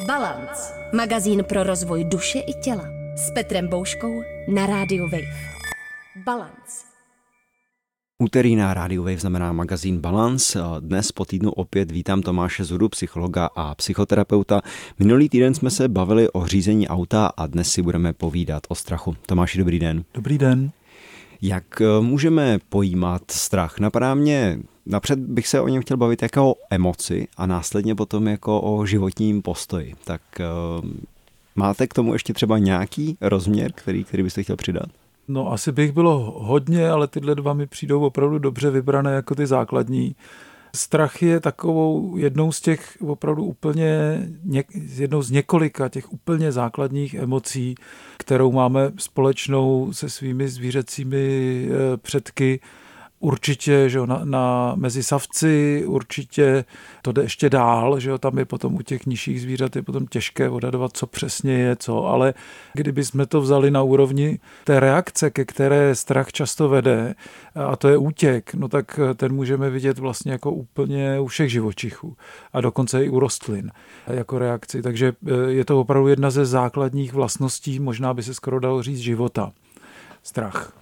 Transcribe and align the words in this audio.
Balance. 0.00 0.72
Magazín 0.92 1.44
pro 1.44 1.62
rozvoj 1.62 2.04
duše 2.04 2.38
i 2.38 2.54
těla. 2.64 2.84
S 3.16 3.30
Petrem 3.30 3.68
Bouškou 3.68 4.22
na 4.48 4.66
rádiu 4.66 5.04
Wave. 5.04 5.36
Balance. 6.24 6.86
Úterý 8.18 8.56
na 8.56 8.74
rádiu 8.74 9.02
Wave 9.02 9.18
znamená 9.18 9.52
magazín 9.52 10.00
Balance. 10.00 10.58
Dnes 10.80 11.12
po 11.12 11.24
týdnu 11.24 11.52
opět 11.52 11.90
vítám 11.90 12.22
Tomáše 12.22 12.64
Zudu, 12.64 12.88
psychologa 12.88 13.50
a 13.56 13.74
psychoterapeuta. 13.74 14.60
Minulý 14.98 15.28
týden 15.28 15.54
jsme 15.54 15.70
se 15.70 15.88
bavili 15.88 16.30
o 16.32 16.46
řízení 16.46 16.88
auta 16.88 17.26
a 17.26 17.46
dnes 17.46 17.68
si 17.68 17.82
budeme 17.82 18.12
povídat 18.12 18.62
o 18.68 18.74
strachu. 18.74 19.16
Tomáši, 19.26 19.58
dobrý 19.58 19.78
den. 19.78 20.04
Dobrý 20.14 20.38
den. 20.38 20.70
Jak 21.42 21.80
eh, 21.80 22.00
můžeme 22.00 22.58
pojímat 22.68 23.22
strach? 23.30 23.78
Napadá 23.78 24.14
mě, 24.14 24.58
napřed 24.86 25.18
bych 25.18 25.48
se 25.48 25.60
o 25.60 25.68
něm 25.68 25.82
chtěl 25.82 25.96
bavit 25.96 26.22
jako 26.22 26.50
o 26.50 26.54
emoci 26.70 27.28
a 27.36 27.46
následně 27.46 27.94
potom 27.94 28.26
jako 28.26 28.60
o 28.60 28.86
životním 28.86 29.42
postoji. 29.42 29.94
Tak 30.04 30.20
eh, 30.40 30.44
máte 31.56 31.86
k 31.86 31.94
tomu 31.94 32.12
ještě 32.12 32.32
třeba 32.32 32.58
nějaký 32.58 33.16
rozměr, 33.20 33.72
který, 33.72 34.04
který 34.04 34.22
byste 34.22 34.42
chtěl 34.42 34.56
přidat? 34.56 34.86
No 35.28 35.52
asi 35.52 35.72
bych 35.72 35.92
bylo 35.92 36.34
hodně, 36.38 36.90
ale 36.90 37.08
tyhle 37.08 37.34
dva 37.34 37.52
mi 37.52 37.66
přijdou 37.66 38.00
opravdu 38.00 38.38
dobře 38.38 38.70
vybrané 38.70 39.12
jako 39.12 39.34
ty 39.34 39.46
základní. 39.46 40.16
Strach 40.74 41.22
je 41.22 41.40
takovou 41.40 42.16
jednou 42.16 42.52
z 42.52 42.60
těch 42.60 42.96
opravdu 43.00 43.44
úplně, 43.44 44.20
jednou 44.96 45.22
z 45.22 45.30
několika 45.30 45.88
těch 45.88 46.12
úplně 46.12 46.52
základních 46.52 47.14
emocí, 47.14 47.74
kterou 48.16 48.52
máme 48.52 48.92
společnou 48.96 49.92
se 49.92 50.10
svými 50.10 50.48
zvířecími 50.48 51.68
eh, 51.68 51.96
předky 51.96 52.60
určitě 53.22 53.88
že 53.88 53.98
jo, 53.98 54.06
na, 54.06 54.20
na, 54.24 54.74
mezi 54.76 55.02
savci, 55.02 55.84
určitě 55.86 56.64
to 57.02 57.12
jde 57.12 57.22
ještě 57.22 57.50
dál, 57.50 58.00
že 58.00 58.10
jo, 58.10 58.18
tam 58.18 58.38
je 58.38 58.44
potom 58.44 58.74
u 58.74 58.82
těch 58.82 59.06
nižších 59.06 59.40
zvířat 59.40 59.76
je 59.76 59.82
potom 59.82 60.06
těžké 60.06 60.48
odhadovat, 60.48 60.96
co 60.96 61.06
přesně 61.06 61.52
je 61.52 61.76
co, 61.76 62.06
ale 62.06 62.34
kdyby 62.74 63.04
jsme 63.04 63.26
to 63.26 63.40
vzali 63.40 63.70
na 63.70 63.82
úrovni 63.82 64.38
té 64.64 64.80
reakce, 64.80 65.30
ke 65.30 65.44
které 65.44 65.94
strach 65.94 66.32
často 66.32 66.68
vede, 66.68 67.14
a 67.54 67.76
to 67.76 67.88
je 67.88 67.96
útěk, 67.96 68.54
no 68.54 68.68
tak 68.68 69.00
ten 69.16 69.32
můžeme 69.32 69.70
vidět 69.70 69.98
vlastně 69.98 70.32
jako 70.32 70.50
úplně 70.50 71.20
u 71.20 71.26
všech 71.26 71.50
živočichů 71.50 72.16
a 72.52 72.60
dokonce 72.60 73.04
i 73.04 73.08
u 73.08 73.18
rostlin 73.18 73.70
jako 74.06 74.38
reakci, 74.38 74.82
takže 74.82 75.12
e, 75.26 75.52
je 75.52 75.64
to 75.64 75.80
opravdu 75.80 76.08
jedna 76.08 76.30
ze 76.30 76.46
základních 76.46 77.12
vlastností, 77.12 77.78
možná 77.78 78.14
by 78.14 78.22
se 78.22 78.34
skoro 78.34 78.60
dalo 78.60 78.82
říct 78.82 78.98
života. 78.98 79.52
Strach. 80.22 80.81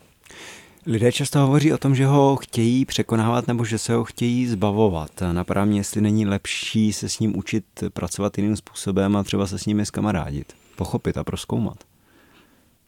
Lidé 0.86 1.12
často 1.12 1.38
hovoří 1.38 1.72
o 1.72 1.78
tom, 1.78 1.94
že 1.94 2.06
ho 2.06 2.36
chtějí 2.36 2.84
překonávat 2.84 3.48
nebo 3.48 3.64
že 3.64 3.78
se 3.78 3.94
ho 3.94 4.04
chtějí 4.04 4.46
zbavovat. 4.46 5.10
Napadá 5.32 5.64
mě, 5.64 5.80
jestli 5.80 6.00
není 6.00 6.26
lepší 6.26 6.92
se 6.92 7.08
s 7.08 7.18
ním 7.18 7.38
učit 7.38 7.64
pracovat 7.92 8.38
jiným 8.38 8.56
způsobem 8.56 9.16
a 9.16 9.22
třeba 9.22 9.46
se 9.46 9.58
s 9.58 9.66
nimi 9.66 9.86
skamarádit, 9.86 10.52
pochopit 10.76 11.18
a 11.18 11.24
proskoumat. 11.24 11.76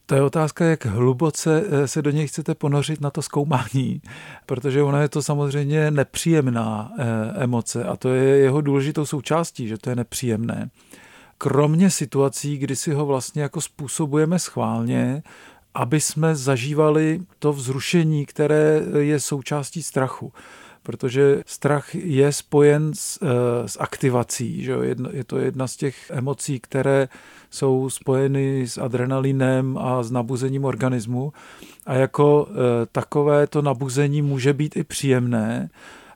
To 0.05 0.15
je 0.15 0.21
otázka, 0.21 0.65
jak 0.65 0.85
hluboce 0.85 1.63
eh, 1.69 1.87
se 1.87 2.01
do 2.01 2.11
něj 2.11 2.27
chcete 2.27 2.55
ponořit 2.55 3.01
na 3.01 3.09
to 3.09 3.21
zkoumání, 3.21 4.01
protože 4.45 4.83
ona 4.83 5.01
je 5.01 5.09
to 5.09 5.23
samozřejmě 5.23 5.91
nepříjemná 5.91 6.91
eh, 6.97 7.03
emoce 7.43 7.83
a 7.83 7.95
to 7.95 8.09
je 8.09 8.37
jeho 8.37 8.61
důležitou 8.61 9.05
součástí, 9.05 9.67
že 9.67 9.77
to 9.77 9.89
je 9.89 9.95
nepříjemné. 9.95 10.69
Kromě 11.37 11.89
situací, 11.89 12.57
kdy 12.57 12.75
si 12.75 12.93
ho 12.93 13.05
vlastně 13.05 13.41
jako 13.41 13.61
způsobujeme 13.61 14.39
schválně, 14.39 15.23
aby 15.73 16.01
jsme 16.01 16.35
zažívali 16.35 17.21
to 17.39 17.53
vzrušení, 17.53 18.25
které 18.25 18.81
je 18.97 19.19
součástí 19.19 19.83
strachu. 19.83 20.33
Protože 20.83 21.43
strach 21.45 21.95
je 21.95 22.31
spojen 22.31 22.91
s, 22.95 23.19
eh, 23.21 23.67
s 23.67 23.79
aktivací. 23.79 24.63
Že? 24.63 24.75
Je 25.11 25.23
to 25.23 25.37
jedna 25.37 25.67
z 25.67 25.75
těch 25.75 26.11
emocí, 26.11 26.59
které 26.59 27.07
jsou 27.49 27.89
spojeny 27.89 28.67
s 28.67 28.77
adrenalinem 28.77 29.77
a 29.77 30.03
s 30.03 30.11
nabuzením 30.11 30.65
organismu. 30.65 31.33
A 31.85 31.93
jako 31.93 32.47
eh, 32.49 32.55
takové 32.91 33.47
to 33.47 33.61
nabuzení 33.61 34.21
může 34.21 34.53
být 34.53 34.77
i 34.77 34.83
příjemné, 34.83 35.69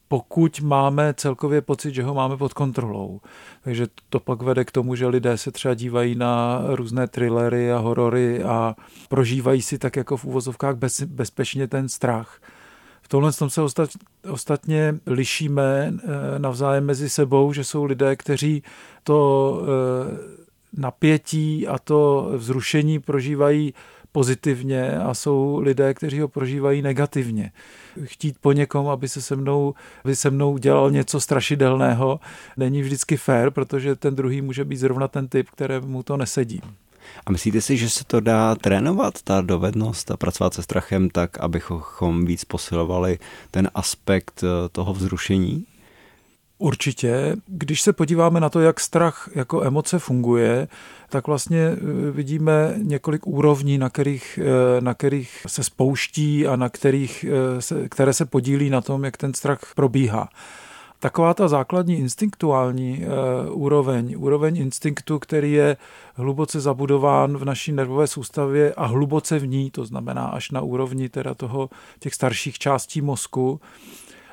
pokud 0.08 0.62
máme 0.62 1.14
celkově 1.18 1.62
pocit, 1.62 1.94
že 1.94 2.04
ho 2.04 2.14
máme 2.14 2.38
pod 2.38 2.54
kontrolou. 2.54 3.22
Takže 3.64 3.88
to 4.10 4.20
pak 4.20 4.42
vede 4.42 4.66
k 4.66 4.72
tomu, 4.72 4.96
že 4.96 5.08
lidé 5.08 5.38
se 5.38 5.52
třeba 5.52 5.74
dívají 5.74 6.16
na 6.16 6.64
různé 6.68 7.08
thrillery 7.08 7.72
a 7.72 7.78
horory 7.78 8.44
a 8.44 8.76
prožívají 9.10 9.62
si 9.62 9.78
tak 9.78 9.96
jako 9.96 10.18
v 10.18 10.26
úvozovkách 10.26 10.76
bez, 10.76 11.02
bezpečně 11.02 11.68
ten 11.68 11.90
strach. 11.90 12.40
V 13.02 13.08
tomhle 13.08 13.34
tom 13.34 13.50
se 13.50 13.62
ostat, 13.62 13.90
ostatně 14.30 14.96
lišíme 15.06 15.94
eh, 15.94 16.40
navzájem 16.40 16.86
mezi 16.86 17.10
sebou, 17.10 17.54
že 17.54 17.64
jsou 17.64 17.84
lidé, 17.84 18.16
kteří 18.16 18.64
to 19.04 19.62
eh, 19.62 20.38
napětí 20.78 21.68
a 21.68 21.80
to 21.80 22.32
vzrušení 22.38 23.00
prožívají 23.00 23.74
pozitivně 24.12 24.92
a 24.92 25.14
jsou 25.14 25.60
lidé, 25.60 25.94
kteří 25.94 26.20
ho 26.20 26.28
prožívají 26.28 26.82
negativně. 26.82 27.52
Chtít 28.04 28.36
po 28.42 28.52
někom, 28.52 28.88
aby 28.88 29.08
se 29.08 29.22
se 29.22 29.36
mnou, 29.36 29.74
aby 30.06 30.16
se 30.16 30.30
mnou 30.30 30.58
dělal 30.58 30.92
něco 30.92 31.20
strašidelného, 31.22 32.20
není 32.58 32.82
vždycky 32.82 33.18
fér, 33.18 33.52
protože 33.52 33.96
ten 33.96 34.16
druhý 34.16 34.42
může 34.42 34.66
být 34.66 34.78
zrovna 34.78 35.08
ten 35.08 35.28
typ, 35.28 35.50
kterému 35.50 36.04
to 36.04 36.18
nesedí. 36.18 36.62
A 37.26 37.32
myslíte 37.32 37.62
si, 37.62 37.78
že 37.78 37.90
se 37.90 38.04
to 38.04 38.20
dá 38.20 38.56
trénovat, 38.56 39.22
ta 39.22 39.42
dovednost 39.42 40.12
a 40.12 40.18
pracovat 40.18 40.54
se 40.54 40.64
strachem 40.64 41.10
tak, 41.10 41.40
abychom 41.40 42.26
víc 42.26 42.46
posilovali 42.46 43.20
ten 43.52 43.70
aspekt 43.76 44.44
eh, 44.44 44.70
toho 44.70 44.94
vzrušení? 44.94 45.66
Určitě. 46.60 47.36
Když 47.48 47.82
se 47.82 47.94
podíváme 47.94 48.40
na 48.40 48.50
to, 48.50 48.60
jak 48.60 48.80
strach 48.80 49.30
jako 49.36 49.64
emoce 49.64 50.00
funguje, 50.00 50.68
tak 51.10 51.28
vlastně 51.28 51.60
eh, 51.60 52.12
vidíme 52.12 52.76
několik 52.78 53.28
úrovní, 53.28 53.78
na 53.78 53.90
kterých, 53.90 54.40
eh, 54.42 54.82
na 54.82 54.94
kterých 54.94 55.42
se 55.48 55.64
spouští 55.64 56.48
a 56.48 56.56
na 56.56 56.70
kterých 56.70 57.26
eh, 57.30 57.62
se, 57.62 57.90
které 57.90 58.14
se 58.14 58.26
podílí 58.26 58.70
na 58.70 58.82
tom, 58.82 59.04
jak 59.04 59.18
ten 59.18 59.34
strach 59.34 59.60
probíhá. 59.76 60.30
Taková 61.00 61.34
ta 61.34 61.48
základní 61.48 61.96
instinktuální 61.96 63.06
úroveň, 63.52 64.16
úroveň 64.18 64.58
instinktu, 64.58 65.20
který 65.20 65.52
je 65.52 65.78
hluboce 66.16 66.60
zabudován 66.60 67.38
v 67.38 67.46
naší 67.46 67.72
nervové 67.72 68.08
soustavě 68.08 68.74
a 68.74 68.86
hluboce 68.86 69.40
v 69.40 69.48
ní, 69.48 69.72
to 69.72 69.86
znamená 69.86 70.26
až 70.26 70.52
na 70.52 70.62
úrovni 70.62 71.10
teda 71.10 71.34
toho, 71.34 71.70
těch 72.00 72.14
starších 72.14 72.60
částí 72.60 73.02
mozku, 73.02 73.62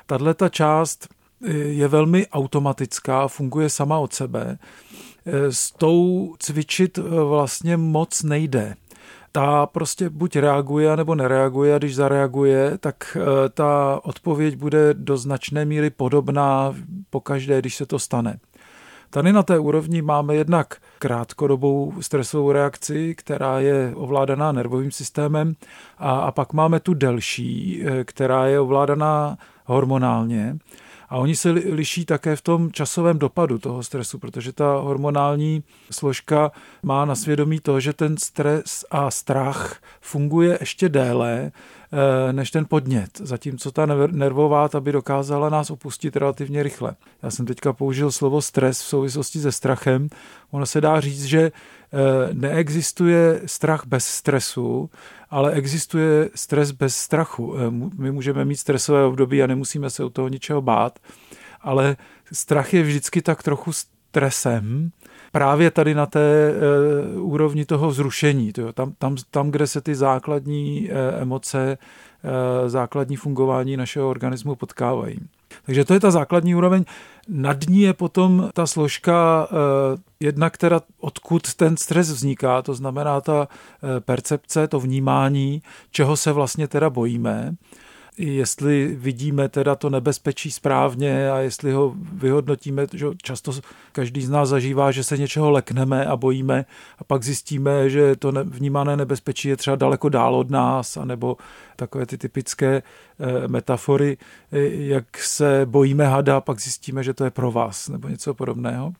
tahle 0.05 0.33
ta 0.33 0.49
část 0.49 1.07
je 1.65 1.87
velmi 1.87 2.27
automatická, 2.27 3.27
funguje 3.27 3.69
sama 3.69 3.97
od 3.97 4.13
sebe. 4.13 4.57
S 5.49 5.71
tou 5.71 6.35
cvičit 6.39 6.97
vlastně 6.97 7.77
moc 7.77 8.23
nejde. 8.23 8.75
Ta 9.31 9.65
prostě 9.65 10.09
buď 10.09 10.35
reaguje, 10.35 10.97
nebo 10.97 11.15
nereaguje 11.15 11.75
a 11.75 11.77
když 11.77 11.95
zareaguje, 11.95 12.77
tak 12.77 13.17
eh, 13.19 13.49
ta 13.49 13.99
odpověď 14.03 14.55
bude 14.55 14.93
do 14.93 15.17
značné 15.17 15.65
míry 15.65 15.89
podobná 15.89 16.75
pokaždé, 17.09 17.59
když 17.59 17.75
se 17.75 17.85
to 17.85 17.99
stane. 17.99 18.39
Tady 19.09 19.33
na 19.33 19.43
té 19.43 19.59
úrovni 19.59 20.01
máme 20.01 20.35
jednak 20.35 20.75
krátkodobou 20.99 21.93
stresovou 22.01 22.51
reakci, 22.51 23.15
která 23.15 23.59
je 23.59 23.91
ovládaná 23.95 24.51
nervovým 24.51 24.91
systémem 24.91 25.53
a, 25.97 26.19
a 26.19 26.31
pak 26.31 26.53
máme 26.53 26.79
tu 26.79 26.93
delší, 26.93 27.83
která 28.03 28.47
je 28.47 28.59
ovládaná 28.59 29.37
hormonálně. 29.65 30.57
A 31.15 31.17
oni 31.17 31.35
se 31.35 31.51
liší 31.51 32.05
také 32.05 32.35
v 32.35 32.41
tom 32.41 32.71
časovém 32.71 33.19
dopadu 33.19 33.59
toho 33.59 33.83
stresu, 33.83 34.19
protože 34.19 34.53
ta 34.53 34.75
hormonální 34.75 35.63
složka 35.91 36.51
má 36.83 37.05
na 37.05 37.15
svědomí 37.15 37.59
to, 37.59 37.79
že 37.79 37.93
ten 37.93 38.17
stres 38.17 38.85
a 38.91 39.11
strach 39.11 39.77
funguje 40.01 40.57
ještě 40.61 40.89
déle 40.89 41.51
eh, 41.51 42.33
než 42.33 42.51
ten 42.51 42.65
podnět, 42.65 43.09
zatímco 43.19 43.71
ta 43.71 43.85
nervová 44.11 44.69
ta 44.69 44.79
by 44.79 44.91
dokázala 44.91 45.49
nás 45.49 45.69
opustit 45.69 46.15
relativně 46.15 46.63
rychle. 46.63 46.95
Já 47.23 47.31
jsem 47.31 47.45
teďka 47.45 47.73
použil 47.73 48.11
slovo 48.11 48.41
stres 48.41 48.81
v 48.81 48.85
souvislosti 48.85 49.39
se 49.39 49.51
strachem. 49.51 50.09
Ono 50.51 50.65
se 50.65 50.81
dá 50.81 50.99
říct, 50.99 51.23
že 51.23 51.41
eh, 51.41 52.33
neexistuje 52.33 53.41
strach 53.45 53.83
bez 53.85 54.05
stresu, 54.05 54.89
ale 55.29 55.51
existuje 55.51 56.29
stres 56.35 56.71
bez 56.71 56.95
strachu. 56.95 57.55
Eh, 57.57 57.71
my 57.97 58.11
můžeme 58.11 58.45
mít 58.45 58.55
stresové 58.55 59.03
období 59.03 59.43
a 59.43 59.47
nemusíme 59.47 59.89
se 59.89 60.03
o 60.03 60.09
toho 60.09 60.27
ničeho 60.27 60.61
bát, 60.61 60.99
ale 61.61 61.97
strach 62.31 62.73
je 62.73 62.83
vždycky 62.83 63.21
tak 63.21 63.43
trochu 63.43 63.71
stresem, 64.15 64.91
právě 65.31 65.71
tady 65.71 65.95
na 65.95 66.05
té 66.05 66.49
e, 66.49 66.53
úrovni 67.19 67.65
toho 67.65 67.89
vzrušení, 67.89 68.53
to 68.53 68.61
jo, 68.61 68.73
tam, 68.73 68.93
tam, 68.97 69.15
tam, 69.31 69.51
kde 69.51 69.67
se 69.67 69.81
ty 69.81 69.95
základní 69.95 70.91
e, 70.91 71.21
emoce, 71.21 71.77
e, 72.65 72.69
základní 72.69 73.15
fungování 73.15 73.77
našeho 73.77 74.09
organismu 74.09 74.55
potkávají. 74.55 75.19
Takže 75.65 75.85
to 75.85 75.93
je 75.93 75.99
ta 75.99 76.11
základní 76.11 76.55
úroveň. 76.55 76.85
Nad 77.27 77.57
ní 77.69 77.81
je 77.81 77.93
potom 77.93 78.49
ta 78.53 78.67
složka 78.67 79.47
eh, 79.51 79.55
jedna, 80.19 80.49
která 80.49 80.81
odkud 80.99 81.53
ten 81.53 81.77
stres 81.77 82.11
vzniká, 82.11 82.61
to 82.61 82.73
znamená 82.73 83.21
ta 83.21 83.47
eh, 83.47 83.99
percepce, 83.99 84.67
to 84.67 84.79
vnímání, 84.79 85.61
čeho 85.91 86.17
se 86.17 86.31
vlastně 86.31 86.67
teda 86.67 86.89
bojíme. 86.89 87.55
Jestli 88.17 88.95
vidíme 88.99 89.49
teda 89.49 89.75
to 89.75 89.89
nebezpečí 89.89 90.51
správně 90.51 91.31
a 91.31 91.37
jestli 91.37 91.71
ho 91.71 91.95
vyhodnotíme, 92.13 92.87
že 92.93 93.05
často 93.23 93.51
každý 93.91 94.21
z 94.21 94.29
nás 94.29 94.49
zažívá, 94.49 94.91
že 94.91 95.03
se 95.03 95.17
něčeho 95.17 95.51
lekneme 95.51 96.05
a 96.05 96.15
bojíme 96.15 96.65
a 96.99 97.03
pak 97.03 97.23
zjistíme, 97.23 97.89
že 97.89 98.15
to 98.15 98.31
vnímané 98.43 98.97
nebezpečí 98.97 99.47
je 99.47 99.57
třeba 99.57 99.75
daleko 99.75 100.09
dál 100.09 100.35
od 100.35 100.49
nás, 100.49 100.97
anebo 100.97 101.37
takové 101.75 102.05
ty 102.05 102.17
typické 102.17 102.83
eh, 103.19 103.47
metafory, 103.47 104.17
eh, 104.51 104.59
jak 104.69 105.17
se 105.17 105.61
bojíme 105.65 106.05
hada, 106.07 106.41
pak 106.41 106.59
zjistíme, 106.59 107.03
že 107.03 107.13
to 107.13 107.23
je 107.23 107.31
pro 107.31 107.51
vás, 107.51 107.89
nebo 107.89 108.07
něco 108.07 108.33
podobného. 108.33 108.93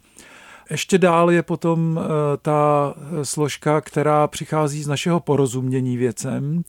Ještě 0.69 0.97
dál 0.97 1.31
je 1.31 1.43
potom 1.43 1.99
eh, 1.99 2.07
ta 2.37 2.93
složka, 3.23 3.81
která 3.81 4.27
přichází 4.27 4.83
z 4.83 4.87
našeho 4.87 5.19
porozumění 5.19 5.97
věcem, 5.97 6.63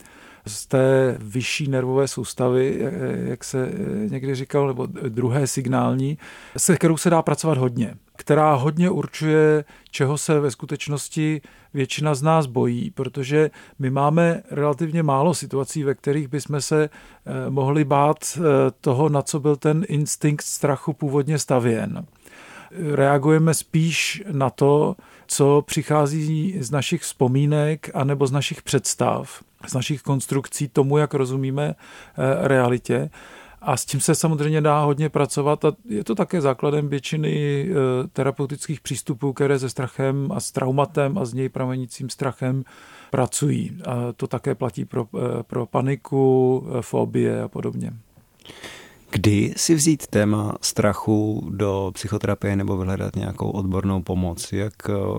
z 0.47 0.65
té 0.65 1.17
vyšší 1.19 1.67
nervové 1.67 2.07
soustavy, 2.07 2.79
jak 3.25 3.43
se 3.43 3.71
někdy 4.09 4.35
říkal, 4.35 4.67
nebo 4.67 4.85
druhé 4.85 5.47
signální, 5.47 6.17
se 6.57 6.75
kterou 6.75 6.97
se 6.97 7.09
dá 7.09 7.21
pracovat 7.21 7.57
hodně, 7.57 7.95
která 8.15 8.53
hodně 8.53 8.89
určuje, 8.89 9.65
čeho 9.91 10.17
se 10.17 10.39
ve 10.39 10.51
skutečnosti 10.51 11.41
většina 11.73 12.15
z 12.15 12.21
nás 12.21 12.45
bojí, 12.45 12.91
protože 12.91 13.51
my 13.79 13.89
máme 13.89 14.41
relativně 14.51 15.03
málo 15.03 15.33
situací, 15.33 15.83
ve 15.83 15.95
kterých 15.95 16.27
bychom 16.27 16.61
se 16.61 16.83
eh, 16.83 17.49
mohli 17.49 17.83
bát 17.85 18.17
eh, 18.37 18.41
toho, 18.81 19.09
na 19.09 19.21
co 19.21 19.39
byl 19.39 19.55
ten 19.55 19.85
instinkt 19.87 20.45
strachu 20.45 20.93
původně 20.93 21.39
stavěn. 21.39 22.05
Reagujeme 22.93 23.53
spíš 23.53 24.23
na 24.31 24.49
to, 24.49 24.95
co 25.27 25.63
přichází 25.65 26.57
z 26.59 26.71
našich 26.71 27.01
vzpomínek 27.01 27.89
anebo 27.93 28.27
z 28.27 28.31
našich 28.31 28.61
představ 28.61 29.43
z 29.67 29.73
našich 29.73 30.01
konstrukcí 30.01 30.67
tomu, 30.67 30.97
jak 30.97 31.13
rozumíme 31.13 31.75
eh, 31.75 32.47
realitě. 32.47 33.09
A 33.61 33.77
s 33.77 33.85
tím 33.85 33.99
se 33.99 34.15
samozřejmě 34.15 34.61
dá 34.61 34.83
hodně 34.83 35.09
pracovat 35.09 35.65
a 35.65 35.71
je 35.89 36.03
to 36.03 36.15
také 36.15 36.41
základem 36.41 36.89
většiny 36.89 37.65
eh, 37.69 38.07
terapeutických 38.13 38.81
přístupů, 38.81 39.33
které 39.33 39.59
se 39.59 39.69
strachem 39.69 40.31
a 40.31 40.39
s 40.39 40.51
traumatem 40.51 41.17
a 41.17 41.25
z 41.25 41.33
něj 41.33 41.49
pramenícím 41.49 42.09
strachem 42.09 42.63
pracují. 43.11 43.81
A 43.85 44.13
to 44.13 44.27
také 44.27 44.55
platí 44.55 44.85
pro, 44.85 45.07
eh, 45.15 45.43
pro 45.43 45.65
paniku, 45.65 46.67
fobie 46.81 47.41
a 47.41 47.47
podobně. 47.47 47.93
Kdy 49.09 49.53
si 49.57 49.75
vzít 49.75 50.07
téma 50.07 50.57
strachu 50.61 51.47
do 51.49 51.91
psychoterapie 51.93 52.55
nebo 52.55 52.77
vyhledat 52.77 53.15
nějakou 53.15 53.49
odbornou 53.49 54.01
pomoc? 54.01 54.53
Jak 54.53 54.73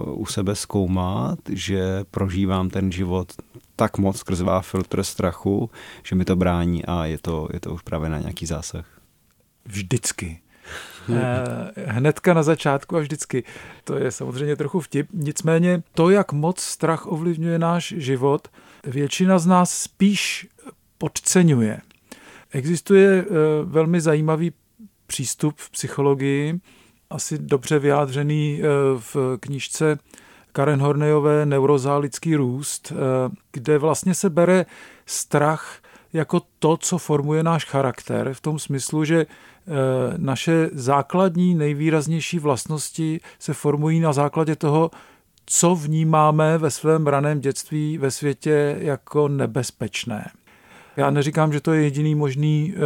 u 0.05 0.27
sebe 0.27 0.55
zkoumat, 0.55 1.39
že 1.49 2.05
prožívám 2.11 2.71
ten 2.71 2.93
život 2.93 3.33
tak 3.77 3.99
moc 3.99 4.19
skrz 4.19 4.43
filtr 4.61 5.03
strachu, 5.03 5.71
že 6.03 6.17
mi 6.17 6.25
to 6.25 6.37
brání 6.37 6.85
a 6.85 7.05
je 7.05 7.19
to, 7.19 7.49
je 7.53 7.61
to 7.61 7.71
už 7.71 7.83
právě 7.83 8.11
na 8.11 8.19
nějaký 8.19 8.47
zásah. 8.47 8.87
Vždycky. 9.65 10.41
Eh, 11.11 11.73
hnedka 11.87 12.35
na 12.35 12.43
začátku 12.43 12.97
a 12.97 13.01
vždycky. 13.01 13.45
To 13.85 13.97
je 13.97 14.11
samozřejmě 14.11 14.57
trochu 14.57 14.81
vtip. 14.81 15.09
Nicméně 15.13 15.83
to, 15.95 16.11
jak 16.11 16.33
moc 16.33 16.61
strach 16.61 17.07
ovlivňuje 17.07 17.59
náš 17.59 17.95
život, 17.97 18.49
většina 18.85 19.39
z 19.39 19.47
nás 19.47 19.73
spíš 19.73 20.49
podceňuje. 20.99 21.81
Existuje 22.53 23.25
eh, 23.25 23.27
velmi 23.65 24.01
zajímavý 24.01 24.53
přístup 25.07 25.55
v 25.57 25.71
psychologii, 25.71 26.61
asi 27.11 27.39
dobře 27.39 27.79
vyjádřený 27.79 28.61
eh, 28.63 28.67
v 28.99 29.17
knížce 29.41 29.99
Karen 30.53 30.81
Hornejové 30.81 31.47
Neurozálický 31.47 32.37
růst, 32.37 32.93
eh, 32.93 32.97
kde 33.53 33.79
vlastně 33.79 34.15
se 34.15 34.31
bere 34.31 34.67
strach 35.07 35.83
jako 36.13 36.41
to, 36.59 36.77
co 36.77 36.99
formuje 36.99 37.43
náš 37.43 37.65
charakter, 37.65 38.35
v 38.35 38.41
tom 38.41 38.59
smyslu, 38.59 39.05
že 39.05 39.27
naše 40.17 40.71
základní, 40.73 41.55
nejvýraznější 41.55 42.39
vlastnosti 42.39 43.21
se 43.39 43.55
formují 43.55 44.01
na 44.01 44.13
základě 44.13 44.57
toho, 44.57 44.91
co 45.47 45.75
vnímáme 45.75 46.59
ve 46.59 46.71
svém 46.71 47.07
raném 47.07 47.41
dětství 47.41 47.99
ve 47.99 48.11
světě 48.11 48.77
jako 48.81 49.29
nebezpečné. 49.29 50.31
Já 50.99 51.11
neříkám, 51.11 51.53
že 51.53 51.61
to 51.61 51.73
je 51.73 51.83
jediný 51.83 52.15
možný 52.15 52.75
eh, 52.75 52.79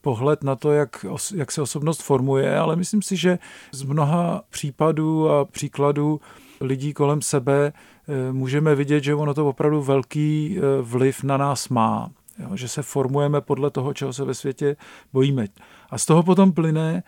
pohled 0.00 0.44
na 0.44 0.56
to, 0.56 0.72
jak, 0.72 1.06
jak 1.34 1.52
se 1.52 1.62
osobnost 1.62 2.02
formuje, 2.02 2.58
ale 2.58 2.76
myslím 2.76 3.02
si, 3.02 3.16
že 3.16 3.38
z 3.72 3.82
mnoha 3.82 4.42
případů 4.50 5.30
a 5.30 5.44
příkladů 5.44 6.20
lidí 6.60 6.92
kolem 6.92 7.22
sebe 7.22 7.72
eh, 7.72 8.32
můžeme 8.32 8.74
vidět, 8.74 9.04
že 9.04 9.14
ono 9.14 9.34
to 9.34 9.48
opravdu 9.48 9.82
velký 9.82 10.58
eh, 10.58 10.82
vliv 10.82 11.22
na 11.22 11.36
nás 11.36 11.68
má. 11.68 12.10
Jo, 12.38 12.56
že 12.56 12.68
se 12.68 12.82
formujeme 12.82 13.40
podle 13.40 13.70
toho, 13.70 13.94
čeho 13.94 14.12
se 14.12 14.24
ve 14.24 14.34
světě 14.34 14.76
bojíme. 15.12 15.46
A 15.90 15.98
z 15.98 16.06
toho 16.06 16.22
potom 16.22 16.52
plyne, 16.52 17.02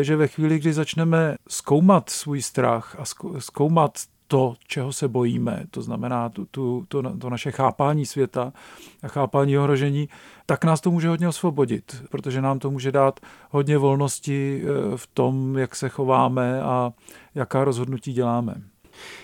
že 0.00 0.16
ve 0.16 0.28
chvíli, 0.28 0.58
kdy 0.58 0.72
začneme 0.72 1.36
zkoumat 1.48 2.10
svůj 2.10 2.42
strach 2.42 2.96
a 2.98 3.04
zkoumat 3.38 3.98
to, 4.28 4.54
čeho 4.66 4.92
se 4.92 5.08
bojíme, 5.08 5.64
to 5.70 5.82
znamená 5.82 6.28
tu, 6.28 6.44
tu, 6.44 6.84
to, 6.88 7.16
to 7.18 7.30
naše 7.30 7.50
chápání 7.50 8.06
světa 8.06 8.52
a 9.02 9.08
chápání 9.08 9.58
ohrožení, 9.58 10.08
tak 10.46 10.64
nás 10.64 10.80
to 10.80 10.90
může 10.90 11.08
hodně 11.08 11.28
osvobodit, 11.28 12.04
protože 12.10 12.42
nám 12.42 12.58
to 12.58 12.70
může 12.70 12.92
dát 12.92 13.20
hodně 13.50 13.78
volnosti 13.78 14.62
v 14.96 15.06
tom, 15.06 15.58
jak 15.58 15.76
se 15.76 15.88
chováme 15.88 16.62
a 16.62 16.92
jaká 17.34 17.64
rozhodnutí 17.64 18.12
děláme. 18.12 18.54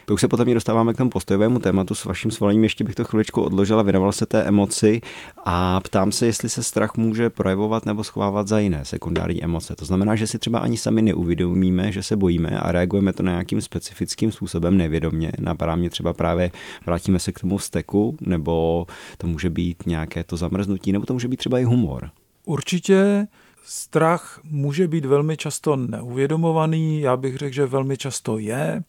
To 0.04 0.14
už 0.14 0.20
se 0.20 0.28
potom 0.28 0.54
dostáváme 0.54 0.94
k 0.94 0.96
tomu 0.96 1.10
postojovému 1.10 1.58
tématu. 1.58 1.94
S 1.94 2.04
vaším 2.04 2.30
svolením 2.30 2.62
ještě 2.62 2.84
bych 2.84 2.94
to 2.94 3.04
chviličku 3.04 3.42
odložila, 3.42 3.82
věnoval 3.82 4.12
se 4.12 4.26
té 4.26 4.42
emoci 4.42 5.00
a 5.44 5.80
ptám 5.80 6.12
se, 6.12 6.26
jestli 6.26 6.48
se 6.48 6.62
strach 6.62 6.96
může 6.96 7.30
projevovat 7.30 7.86
nebo 7.86 8.04
schovávat 8.04 8.48
za 8.48 8.58
jiné 8.58 8.84
sekundární 8.84 9.44
emoce. 9.44 9.76
To 9.76 9.84
znamená, 9.84 10.16
že 10.16 10.26
si 10.26 10.38
třeba 10.38 10.58
ani 10.58 10.76
sami 10.76 11.02
neuvědomíme, 11.02 11.92
že 11.92 12.02
se 12.02 12.16
bojíme 12.16 12.60
a 12.60 12.72
reagujeme 12.72 13.12
to 13.12 13.22
na 13.22 13.32
nějakým 13.32 13.60
specifickým 13.60 14.32
způsobem 14.32 14.76
nevědomě. 14.76 15.32
Napadá 15.38 15.76
mě 15.76 15.90
třeba 15.90 16.12
právě 16.12 16.50
vrátíme 16.86 17.18
se 17.18 17.32
k 17.32 17.40
tomu 17.40 17.58
steku, 17.58 18.16
nebo 18.20 18.86
to 19.18 19.26
může 19.26 19.50
být 19.50 19.86
nějaké 19.86 20.24
to 20.24 20.36
zamrznutí, 20.36 20.92
nebo 20.92 21.06
to 21.06 21.12
může 21.12 21.28
být 21.28 21.36
třeba 21.36 21.58
i 21.58 21.64
humor. 21.64 22.10
Určitě 22.44 23.26
strach 23.64 24.40
může 24.44 24.88
být 24.88 25.04
velmi 25.04 25.36
často 25.36 25.76
neuvědomovaný, 25.76 27.00
já 27.00 27.16
bych 27.16 27.36
řekl, 27.36 27.54
že 27.54 27.66
velmi 27.66 27.96
často 27.96 28.38
je. 28.38 28.82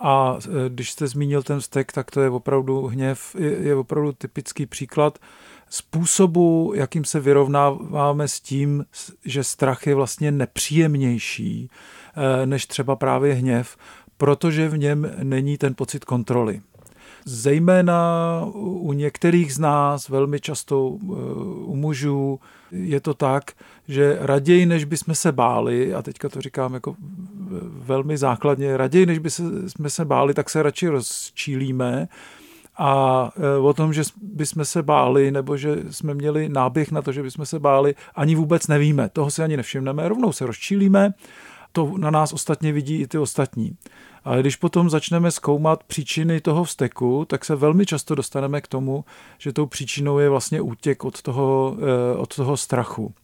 A 0.00 0.38
e, 0.44 0.68
když 0.68 0.90
jste 0.90 1.06
zmínil 1.06 1.42
ten 1.42 1.60
vztek, 1.60 1.92
tak 1.92 2.10
to 2.10 2.20
je 2.20 2.30
opravdu 2.30 2.86
hněv, 2.86 3.36
je 3.38 3.74
opravdu 3.74 4.12
typický 4.12 4.66
příklad 4.66 5.18
způsobu, 5.70 6.72
jakým 6.76 7.04
se 7.04 7.20
vyrovnáváme 7.20 8.28
s 8.28 8.40
tím, 8.40 8.84
že 9.24 9.44
strach 9.44 9.86
je 9.86 9.94
vlastně 9.94 10.32
nepříjemnější 10.32 11.70
e, 12.16 12.46
než 12.46 12.66
třeba 12.66 12.96
právě 12.96 13.34
hněv, 13.34 13.76
protože 14.16 14.68
v 14.68 14.78
něm 14.78 15.10
není 15.22 15.58
ten 15.58 15.74
pocit 15.74 16.04
kontroly. 16.04 16.60
Zejména 17.24 18.44
u 18.54 18.92
některých 18.92 19.54
z 19.54 19.58
nás, 19.58 20.08
velmi 20.08 20.40
často 20.40 20.76
e, 20.76 21.06
u 21.64 21.76
mužů, 21.76 22.40
je 22.72 23.00
to 23.00 23.14
tak, 23.14 23.52
že 23.88 24.18
raději, 24.20 24.66
než 24.66 24.84
bychom 24.84 25.14
se 25.14 25.32
báli, 25.32 25.94
a 25.94 26.02
teďka 26.02 26.28
to 26.28 26.40
říkám 26.40 26.74
jako 26.74 26.96
velmi 27.68 28.16
základně, 28.16 28.76
raději, 28.76 29.06
než 29.06 29.18
by 29.18 29.30
se, 29.30 29.42
jsme 29.68 29.90
se 29.90 30.04
báli, 30.04 30.34
tak 30.34 30.50
se 30.50 30.62
radši 30.62 30.88
rozčílíme 30.88 32.08
a 32.78 33.32
e, 33.36 33.58
o 33.58 33.72
tom, 33.72 33.92
že 33.92 34.02
bychom 34.22 34.64
se 34.64 34.82
báli, 34.82 35.30
nebo 35.30 35.56
že 35.56 35.76
jsme 35.90 36.14
měli 36.14 36.48
náběh 36.48 36.92
na 36.92 37.02
to, 37.02 37.12
že 37.12 37.22
bychom 37.22 37.46
se 37.46 37.58
báli, 37.58 37.94
ani 38.14 38.34
vůbec 38.34 38.66
nevíme. 38.66 39.08
Toho 39.08 39.30
si 39.30 39.42
ani 39.42 39.56
nevšimneme, 39.56 40.08
rovnou 40.08 40.32
se 40.32 40.46
rozčílíme, 40.46 41.14
to 41.72 41.94
na 41.98 42.10
nás 42.10 42.32
ostatně 42.32 42.72
vidí 42.72 43.00
i 43.00 43.06
ty 43.06 43.18
ostatní. 43.18 43.76
Ale 44.24 44.40
když 44.40 44.56
potom 44.56 44.90
začneme 44.90 45.30
zkoumat 45.30 45.84
příčiny 45.84 46.40
toho 46.40 46.64
vzteku, 46.64 47.24
tak 47.24 47.44
se 47.44 47.56
velmi 47.56 47.86
často 47.86 48.14
dostaneme 48.14 48.60
k 48.60 48.68
tomu, 48.68 49.04
že 49.38 49.52
tou 49.52 49.66
příčinou 49.66 50.18
je 50.18 50.28
vlastně 50.28 50.60
útěk 50.60 51.04
od 51.04 51.22
toho, 51.22 51.76
e, 52.12 52.16
od 52.16 52.36
toho 52.36 52.56
strachu. 52.56 53.14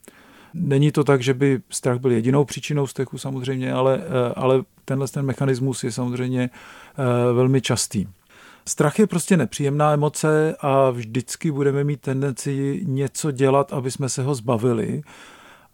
Není 0.58 0.92
to 0.92 1.04
tak, 1.04 1.22
že 1.22 1.34
by 1.34 1.60
strach 1.70 1.98
byl 1.98 2.12
jedinou 2.12 2.44
příčinou 2.44 2.86
steku 2.86 3.18
samozřejmě, 3.18 3.72
ale, 3.72 4.00
eh, 4.00 4.32
ale 4.36 4.62
tenhle 4.84 5.08
ten 5.08 5.26
mechanismus 5.26 5.84
je 5.84 5.92
samozřejmě 5.92 6.50
eh, 6.50 7.32
velmi 7.32 7.60
častý. 7.60 8.06
Strach 8.68 8.98
je 8.98 9.06
prostě 9.06 9.36
nepříjemná 9.36 9.92
emoce 9.92 10.56
a 10.60 10.90
vždycky 10.90 11.50
budeme 11.50 11.84
mít 11.84 12.00
tendenci 12.00 12.80
něco 12.84 13.30
dělat, 13.30 13.72
aby 13.72 13.90
jsme 13.90 14.08
se 14.08 14.22
ho 14.22 14.34
zbavili. 14.34 15.02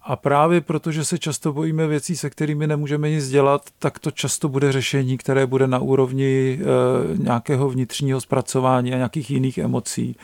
A 0.05 0.17
právě 0.17 0.61
protože 0.61 1.05
se 1.05 1.19
často 1.19 1.53
bojíme 1.53 1.87
věcí, 1.87 2.17
se 2.17 2.31
kterými 2.31 2.67
nemůžeme 2.67 3.11
nic 3.11 3.29
dělat, 3.29 3.63
tak 3.79 3.99
to 3.99 4.11
často 4.11 4.49
bude 4.49 4.73
řešení, 4.73 5.19
které 5.19 5.47
bude 5.47 5.67
na 5.67 5.79
úrovni 5.79 6.61
e, 6.61 7.19
nějakého 7.19 7.71
vnitřního 7.71 8.21
zpracování 8.21 8.93
a 8.93 8.97
nějakých 8.97 9.31
jiných 9.31 9.59
emocí 9.59 10.17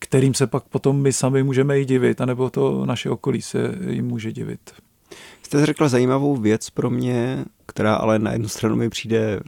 kterým 0.00 0.34
se 0.34 0.46
pak 0.46 0.64
potom 0.64 1.02
my 1.02 1.12
sami 1.12 1.42
můžeme 1.42 1.80
i 1.80 1.84
divit, 1.84 2.20
anebo 2.20 2.50
to 2.50 2.86
naše 2.86 3.10
okolí 3.10 3.42
se 3.42 3.58
jim 3.88 4.06
může 4.06 4.32
divit. 4.32 4.60
Jste 5.42 5.66
řekl 5.66 5.88
zajímavou 5.88 6.36
věc 6.36 6.70
pro 6.70 6.90
mě 6.90 7.44
která 7.70 7.94
ale 7.94 8.18
na 8.18 8.32
jednu 8.32 8.48
stranu 8.48 8.76
mi 8.76 8.90
přijde 8.90 9.40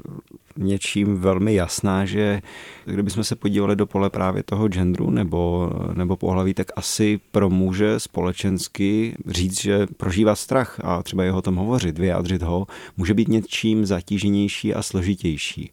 něčím 0.57 1.17
velmi 1.17 1.55
jasná, 1.55 2.05
že 2.05 2.43
kdybychom 2.85 3.25
se 3.25 3.37
podívali 3.37 3.76
do 3.76 3.87
pole 3.87 4.11
právě 4.11 4.43
toho 4.43 4.69
genderu 4.69 5.11
nebo, 5.11 5.71
nebo 5.95 6.17
pohlaví, 6.17 6.55
tak 6.55 6.67
asi 6.76 7.21
pro 7.31 7.50
muže 7.50 8.00
společensky 8.00 9.17
říct, 9.26 9.61
že 9.61 9.87
prožívá 9.97 10.35
strach 10.35 10.81
a 10.85 11.02
třeba 11.02 11.25
jeho 11.25 11.38
o 11.38 11.43
tom 11.43 11.57
hovořit, 11.57 11.99
vyjádřit 11.99 12.43
ho, 12.43 12.67
může 12.97 13.14
být 13.14 13.29
něčím 13.29 13.87
zatíženější 13.87 14.75
a 14.75 14.83
složitější 14.83 15.73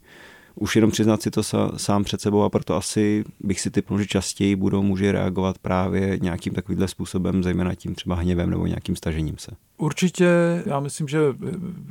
už 0.59 0.75
jenom 0.75 0.91
přiznat 0.91 1.21
si 1.21 1.31
to 1.31 1.43
sám 1.77 2.03
před 2.03 2.21
sebou 2.21 2.43
a 2.43 2.49
proto 2.49 2.75
asi 2.75 3.23
bych 3.39 3.61
si 3.61 3.71
typnul, 3.71 3.99
že 3.99 4.05
častěji 4.05 4.55
budou 4.55 4.83
muži 4.83 5.11
reagovat 5.11 5.57
právě 5.57 6.19
nějakým 6.21 6.53
takovýmhle 6.53 6.87
způsobem, 6.87 7.43
zejména 7.43 7.75
tím 7.75 7.95
třeba 7.95 8.15
hněvem 8.15 8.49
nebo 8.49 8.65
nějakým 8.65 8.95
stažením 8.95 9.37
se. 9.37 9.51
Určitě, 9.77 10.27
já 10.65 10.79
myslím, 10.79 11.07
že 11.07 11.19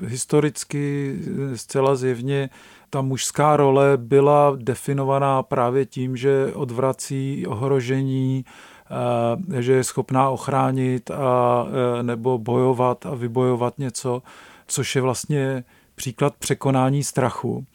historicky 0.06 1.14
zcela 1.54 1.96
zjevně 1.96 2.50
ta 2.90 3.02
mužská 3.02 3.56
role 3.56 3.96
byla 3.96 4.56
definovaná 4.56 5.42
právě 5.42 5.86
tím, 5.86 6.16
že 6.16 6.52
odvrací 6.54 7.46
ohrožení, 7.46 8.44
eh, 9.56 9.62
že 9.62 9.72
je 9.72 9.84
schopná 9.84 10.28
ochránit 10.28 11.10
a, 11.10 11.66
eh, 11.68 12.02
nebo 12.02 12.38
bojovat 12.38 13.06
a 13.06 13.14
vybojovat 13.14 13.78
něco, 13.78 14.22
což 14.66 14.96
je 14.96 15.02
vlastně 15.02 15.64
příklad 15.94 16.34
překonání 16.38 17.04
strachu 17.04 17.66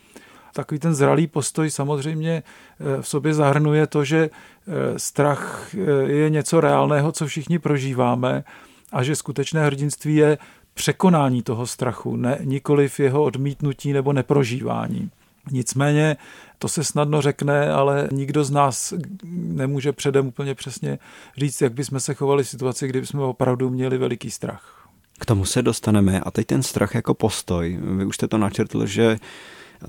takový 0.54 0.80
ten 0.80 0.96
zralý 0.96 1.28
postoj 1.28 1.70
samozřejmě 1.70 2.44
eh, 2.80 3.02
v 3.02 3.08
sobě 3.08 3.34
zahrnuje 3.34 3.88
to, 3.88 4.04
že 4.04 4.30
eh, 4.30 5.00
strach 5.00 5.76
eh, 5.76 6.12
je 6.12 6.30
něco 6.30 6.62
reálného, 6.62 7.12
co 7.12 7.28
všichni 7.28 7.60
prožíváme 7.60 8.44
a 8.92 9.04
že 9.04 9.16
skutečné 9.16 9.66
hrdinství 9.66 10.16
je 10.16 10.38
překonání 10.74 11.42
toho 11.42 11.68
strachu, 11.68 12.16
ne, 12.16 12.38
nikoliv 12.42 13.00
jeho 13.00 13.24
odmítnutí 13.24 13.94
nebo 13.94 14.14
neprožívání. 14.14 15.10
Nicméně 15.52 16.18
to 16.60 16.68
se 16.68 16.84
snadno 16.84 17.22
řekne, 17.22 17.72
ale 17.72 18.08
nikdo 18.12 18.44
z 18.44 18.52
nás 18.52 18.94
nemůže 19.34 19.92
předem 19.92 20.28
úplně 20.28 20.56
přesně 20.56 21.00
říct, 21.38 21.62
jak 21.62 21.74
bychom 21.74 22.00
se 22.00 22.14
chovali 22.14 22.44
v 22.44 22.50
situaci, 22.50 22.88
kdy 22.88 23.06
jsme 23.06 23.22
opravdu 23.22 23.70
měli 23.70 23.98
veliký 23.98 24.32
strach. 24.32 24.90
K 25.20 25.26
tomu 25.26 25.46
se 25.46 25.62
dostaneme 25.62 26.20
a 26.20 26.32
teď 26.32 26.48
ten 26.48 26.64
strach 26.64 26.96
jako 26.96 27.14
postoj. 27.14 27.80
Vy 27.82 28.06
už 28.06 28.16
jste 28.16 28.28
to 28.28 28.38
načrtl, 28.38 28.86
že 28.86 29.18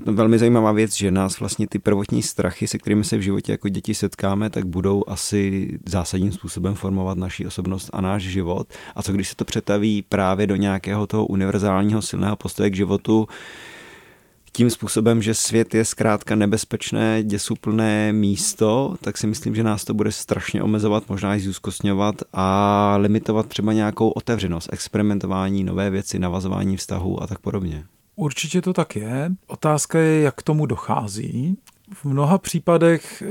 velmi 0.05 0.39
zajímavá 0.39 0.71
věc, 0.71 0.95
že 0.95 1.11
nás 1.11 1.39
vlastně 1.39 1.67
ty 1.67 1.79
prvotní 1.79 2.23
strachy, 2.23 2.67
se 2.67 2.77
kterými 2.77 3.03
se 3.03 3.17
v 3.17 3.21
životě 3.21 3.51
jako 3.51 3.69
děti 3.69 3.93
setkáme, 3.93 4.49
tak 4.49 4.65
budou 4.65 5.03
asi 5.07 5.69
zásadním 5.85 6.31
způsobem 6.31 6.75
formovat 6.75 7.17
naši 7.17 7.45
osobnost 7.45 7.89
a 7.93 8.01
náš 8.01 8.23
život. 8.23 8.67
A 8.95 9.03
co 9.03 9.13
když 9.13 9.29
se 9.29 9.35
to 9.35 9.45
přetaví 9.45 10.01
právě 10.01 10.47
do 10.47 10.55
nějakého 10.55 11.07
toho 11.07 11.25
univerzálního 11.25 12.01
silného 12.01 12.35
postoje 12.35 12.69
k 12.69 12.75
životu, 12.75 13.27
tím 14.55 14.69
způsobem, 14.69 15.21
že 15.21 15.33
svět 15.33 15.75
je 15.75 15.85
zkrátka 15.85 16.35
nebezpečné, 16.35 17.23
děsuplné 17.23 18.13
místo, 18.13 18.95
tak 19.01 19.17
si 19.17 19.27
myslím, 19.27 19.55
že 19.55 19.63
nás 19.63 19.85
to 19.85 19.93
bude 19.93 20.11
strašně 20.11 20.63
omezovat, 20.63 21.09
možná 21.09 21.35
i 21.35 21.39
zúzkostňovat 21.39 22.15
a 22.33 22.97
limitovat 22.99 23.45
třeba 23.45 23.73
nějakou 23.73 24.09
otevřenost, 24.09 24.69
experimentování, 24.73 25.63
nové 25.63 25.89
věci, 25.89 26.19
navazování 26.19 26.77
vztahů 26.77 27.23
a 27.23 27.27
tak 27.27 27.39
podobně. 27.39 27.85
Určitě 28.15 28.61
to 28.61 28.73
tak 28.73 28.95
je. 28.95 29.31
Otázka 29.47 29.99
je, 29.99 30.21
jak 30.21 30.35
k 30.35 30.43
tomu 30.43 30.65
dochází. 30.65 31.57
V 31.93 32.05
mnoha 32.05 32.37
případech, 32.37 33.21
eh, 33.21 33.29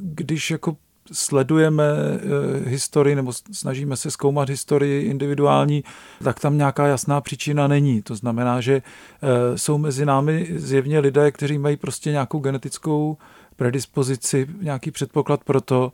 když 0.00 0.50
jako 0.50 0.76
sledujeme 1.12 1.84
eh, 1.84 2.68
historii 2.68 3.16
nebo 3.16 3.32
snažíme 3.52 3.96
se 3.96 4.10
zkoumat 4.10 4.48
historii 4.48 5.06
individuální, 5.06 5.84
tak 6.24 6.40
tam 6.40 6.58
nějaká 6.58 6.86
jasná 6.86 7.20
příčina 7.20 7.68
není. 7.68 8.02
To 8.02 8.14
znamená, 8.14 8.60
že 8.60 8.74
eh, 8.74 9.58
jsou 9.58 9.78
mezi 9.78 10.06
námi 10.06 10.46
zjevně 10.56 10.98
lidé, 10.98 11.30
kteří 11.30 11.58
mají 11.58 11.76
prostě 11.76 12.10
nějakou 12.10 12.38
genetickou 12.38 13.16
predispozici, 13.56 14.46
nějaký 14.60 14.90
předpoklad 14.90 15.44
pro 15.44 15.60
to, 15.60 15.92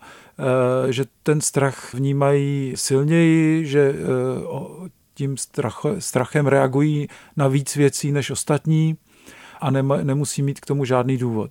že 0.91 1.05
ten 1.23 1.41
strach 1.41 1.95
vnímají 1.95 2.73
silněji, 2.77 3.67
že 3.67 3.95
tím 5.15 5.37
strachem 5.99 6.47
reagují 6.47 7.09
na 7.37 7.49
víc 7.49 7.77
věcí 7.77 8.13
než 8.13 8.31
ostatní 8.31 8.97
a 9.61 9.71
nemusí 10.03 10.43
mít 10.43 10.61
k 10.61 10.67
tomu 10.67 10.85
žádný 10.85 11.17
důvod. 11.17 11.51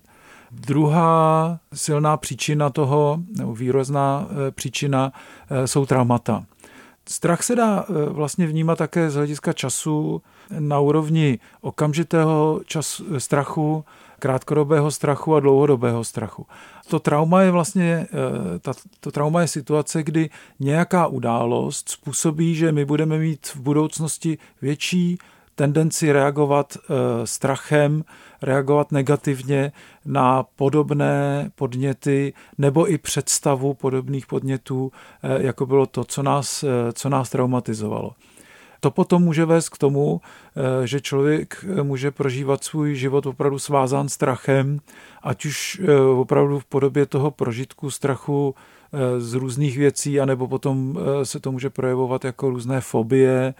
Druhá 0.50 1.58
silná 1.74 2.16
příčina 2.16 2.70
toho, 2.70 3.18
nebo 3.38 3.54
výrazná 3.54 4.28
e, 4.30 4.50
příčina, 4.50 5.12
e, 5.50 5.66
jsou 5.66 5.86
traumata. 5.86 6.44
Strach 7.08 7.42
se 7.42 7.56
dá 7.56 7.84
e, 7.88 8.10
vlastně 8.10 8.46
vnímat 8.46 8.78
také 8.78 9.10
z 9.10 9.14
hlediska 9.14 9.52
času 9.52 10.22
na 10.58 10.80
úrovni 10.80 11.38
okamžitého 11.60 12.60
čas, 12.66 13.02
strachu, 13.18 13.84
krátkodobého 14.22 14.90
strachu 14.90 15.34
a 15.34 15.40
dlouhodobého 15.40 16.04
strachu. 16.04 16.46
To 16.88 17.00
trauma 17.00 17.42
je 17.42 17.50
vlastně, 17.50 18.06
eh, 18.06 18.58
ta, 18.58 18.72
to 19.00 19.10
trauma 19.10 19.40
je 19.40 19.48
situace, 19.48 20.02
kdy 20.02 20.30
nějaká 20.60 21.06
událost 21.06 21.88
způsobí, 21.88 22.54
že 22.54 22.72
my 22.72 22.84
budeme 22.84 23.18
mít 23.18 23.46
v 23.46 23.56
budoucnosti 23.60 24.38
větší 24.62 25.18
tendenci 25.54 26.12
reagovat 26.12 26.76
e, 26.76 27.26
strachem, 27.26 28.04
reagovat 28.42 28.92
negativně 28.92 29.72
na 30.04 30.42
podobné 30.42 31.50
podněty 31.54 32.32
nebo 32.58 32.90
i 32.90 32.98
představu 32.98 33.74
podobných 33.74 34.26
podnětů, 34.26 34.92
e, 35.22 35.42
jako 35.42 35.66
bylo 35.66 35.86
to, 35.86 36.04
co 36.04 36.22
nás, 36.22 36.64
co 36.92 37.08
nás 37.08 37.30
traumatizovalo. 37.30 38.12
To 38.82 38.90
potom 38.90 39.22
může 39.22 39.44
vést 39.44 39.68
k 39.68 39.78
tomu, 39.78 40.20
eh, 40.56 40.86
že 40.86 41.00
člověk 41.00 41.64
eh, 41.68 41.82
může 41.82 42.10
prožívat 42.10 42.64
svůj 42.64 42.94
život 42.94 43.26
opravdu 43.26 43.58
svázán 43.58 44.08
strachem, 44.08 44.80
ať 45.22 45.44
už 45.44 45.80
eh, 45.84 46.00
opravdu 46.00 46.58
v 46.58 46.64
podobě 46.64 47.06
toho 47.06 47.30
prožitku 47.30 47.90
strachu 47.90 48.54
z 49.18 49.34
různých 49.34 49.78
věcí, 49.78 50.20
anebo 50.20 50.48
potom 50.48 50.98
se 51.22 51.40
to 51.40 51.52
může 51.52 51.70
projevovat 51.70 52.24
jako 52.24 52.50
různé 52.50 52.80
fobie, 52.80 53.54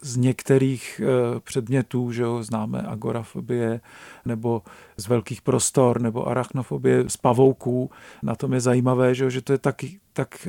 z 0.00 0.16
některých 0.16 1.00
předmětů, 1.44 2.12
že 2.12 2.22
jo, 2.22 2.42
známe 2.42 2.82
agorafobie, 2.82 3.80
nebo 4.24 4.62
z 4.96 5.06
velkých 5.08 5.42
prostor, 5.42 6.00
nebo 6.00 6.28
arachnofobie 6.28 7.04
z 7.08 7.16
pavouků. 7.16 7.90
Na 8.22 8.34
tom 8.34 8.52
je 8.52 8.60
zajímavé, 8.60 9.14
že, 9.14 9.30
že 9.30 9.42
to 9.42 9.52
je 9.52 9.58
tak, 9.58 9.76
tak 10.12 10.48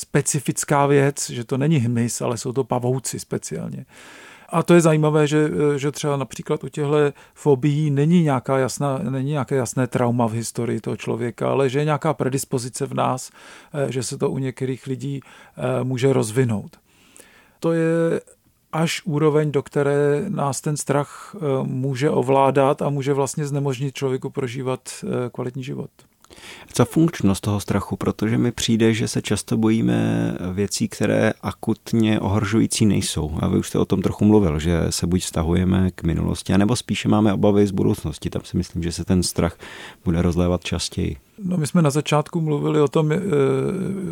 specifická 0.00 0.86
věc, 0.86 1.30
že 1.30 1.44
to 1.44 1.58
není 1.58 1.76
hmyz, 1.76 2.20
ale 2.20 2.38
jsou 2.38 2.52
to 2.52 2.64
pavouci 2.64 3.20
speciálně. 3.20 3.86
A 4.48 4.62
to 4.62 4.74
je 4.74 4.80
zajímavé, 4.80 5.26
že, 5.26 5.50
že 5.76 5.90
třeba 5.90 6.16
například 6.16 6.64
u 6.64 6.68
těchto 6.68 7.12
fobií 7.34 7.90
není, 7.90 8.22
nějaká 8.22 8.58
jasná, 8.58 8.98
není 8.98 9.30
nějaké 9.30 9.56
jasné 9.56 9.86
trauma 9.86 10.26
v 10.26 10.32
historii 10.32 10.80
toho 10.80 10.96
člověka, 10.96 11.50
ale 11.50 11.68
že 11.68 11.78
je 11.78 11.84
nějaká 11.84 12.14
predispozice 12.14 12.86
v 12.86 12.94
nás, 12.94 13.30
eh, 13.74 13.92
že 13.92 14.02
se 14.02 14.18
to 14.18 14.30
u 14.30 14.38
některých 14.38 14.86
lidí 14.86 15.20
eh, 15.20 15.84
může 15.84 16.12
rozvinout. 16.12 16.76
To 17.60 17.72
je 17.72 18.20
až 18.72 19.02
úroveň, 19.04 19.52
do 19.52 19.62
které 19.62 20.24
nás 20.28 20.60
ten 20.60 20.76
strach 20.76 21.36
eh, 21.36 21.38
může 21.62 22.10
ovládat 22.10 22.82
a 22.82 22.90
může 22.90 23.12
vlastně 23.12 23.46
znemožnit 23.46 23.94
člověku 23.94 24.30
prožívat 24.30 25.04
kvalitní 25.32 25.64
život. 25.64 25.90
Co 26.72 26.84
funkčnost 26.84 27.40
toho 27.40 27.60
strachu, 27.60 27.96
protože 27.96 28.38
mi 28.38 28.52
přijde, 28.52 28.94
že 28.94 29.08
se 29.08 29.22
často 29.22 29.56
bojíme 29.56 30.32
věcí, 30.52 30.88
které 30.88 31.32
akutně 31.42 32.20
ohrožující 32.20 32.86
nejsou. 32.86 33.38
A 33.40 33.48
vy 33.48 33.58
už 33.58 33.68
jste 33.68 33.78
o 33.78 33.84
tom 33.84 34.02
trochu 34.02 34.24
mluvil, 34.24 34.58
že 34.58 34.86
se 34.90 35.06
buď 35.06 35.22
vztahujeme 35.22 35.90
k 35.90 36.02
minulosti, 36.02 36.52
anebo 36.52 36.76
spíše 36.76 37.08
máme 37.08 37.32
obavy 37.32 37.66
z 37.66 37.70
budoucnosti. 37.70 38.30
Tam 38.30 38.42
si 38.44 38.56
myslím, 38.56 38.82
že 38.82 38.92
se 38.92 39.04
ten 39.04 39.22
strach 39.22 39.56
bude 40.04 40.22
rozlévat 40.22 40.64
častěji. 40.64 41.16
No 41.44 41.56
my 41.56 41.66
jsme 41.66 41.82
na 41.82 41.90
začátku 41.90 42.40
mluvili 42.40 42.80
o 42.80 42.88
tom, 42.88 43.12
eh, 43.12 43.18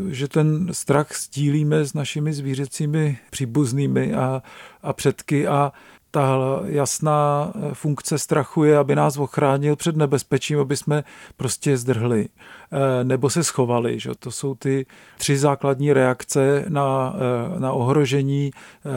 že 0.08 0.28
ten 0.28 0.68
strach 0.72 1.16
sdílíme 1.16 1.84
s 1.84 1.94
našimi 1.94 2.32
zvířecími 2.32 3.18
příbuznými 3.30 4.14
a, 4.14 4.42
a 4.82 4.92
předky 4.92 5.46
a 5.46 5.72
ta 6.10 6.38
jasná 6.64 7.52
eh, 7.54 7.74
funkce 7.74 8.18
strachu 8.18 8.64
je, 8.64 8.78
aby 8.78 8.96
nás 8.96 9.16
ochránil 9.16 9.76
před 9.76 9.96
nebezpečím, 9.96 10.60
aby 10.60 10.76
jsme 10.76 11.04
prostě 11.36 11.76
zdrhli 11.76 12.28
eh, 12.72 13.04
nebo 13.04 13.30
se 13.30 13.44
schovali. 13.44 14.00
Že? 14.00 14.10
To 14.18 14.30
jsou 14.30 14.54
ty 14.54 14.86
tři 15.18 15.38
základní 15.38 15.92
reakce 15.92 16.64
na, 16.68 17.14
eh, 17.16 17.60
na 17.60 17.72
ohrožení, 17.72 18.50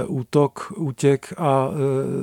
útok, 0.08 0.74
útěk 0.75 1.34
a 1.38 1.70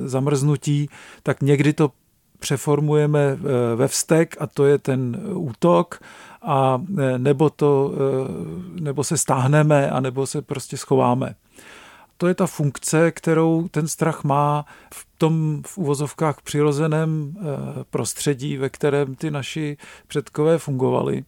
zamrznutí. 0.05 0.89
Tak 1.23 1.41
někdy 1.41 1.73
to 1.73 1.91
přeformujeme 2.39 3.37
ve 3.75 3.87
vztek 3.87 4.35
a 4.39 4.47
to 4.47 4.65
je 4.65 4.77
ten 4.77 5.21
útok 5.33 5.99
a 6.41 6.81
nebo, 7.17 7.49
to, 7.49 7.93
nebo 8.79 9.03
se 9.03 9.17
stáhneme 9.17 9.89
a 9.89 9.99
nebo 9.99 10.27
se 10.27 10.41
prostě 10.41 10.77
schováme 10.77 11.35
to 12.19 12.27
je 12.27 12.33
ta 12.33 12.47
funkce, 12.47 13.11
kterou 13.11 13.67
ten 13.67 13.87
strach 13.87 14.23
má 14.23 14.65
v 14.93 15.07
tom 15.17 15.61
v 15.65 15.77
uvozovkách 15.77 16.41
přirozeném 16.41 17.35
eh, 17.37 17.43
prostředí, 17.89 18.57
ve 18.57 18.69
kterém 18.69 19.15
ty 19.15 19.31
naši 19.31 19.77
předkové 20.07 20.57
fungovali. 20.57 21.23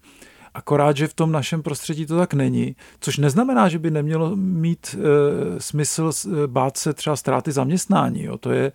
Akorát, 0.54 0.98
že 0.98 1.08
v 1.08 1.14
tom 1.14 1.32
našem 1.32 1.64
prostředí 1.64 2.06
to 2.06 2.18
tak 2.18 2.34
není, 2.34 2.76
což 3.00 3.18
neznamená, 3.18 3.70
že 3.70 3.80
by 3.80 3.92
nemělo 3.92 4.36
mít 4.36 4.96
e, 4.96 5.60
smysl 5.60 6.12
bát 6.48 6.78
se 6.78 6.94
třeba 6.94 7.16
ztráty 7.16 7.52
zaměstnání. 7.52 8.24
Jo. 8.24 8.38
To 8.38 8.52
je 8.52 8.72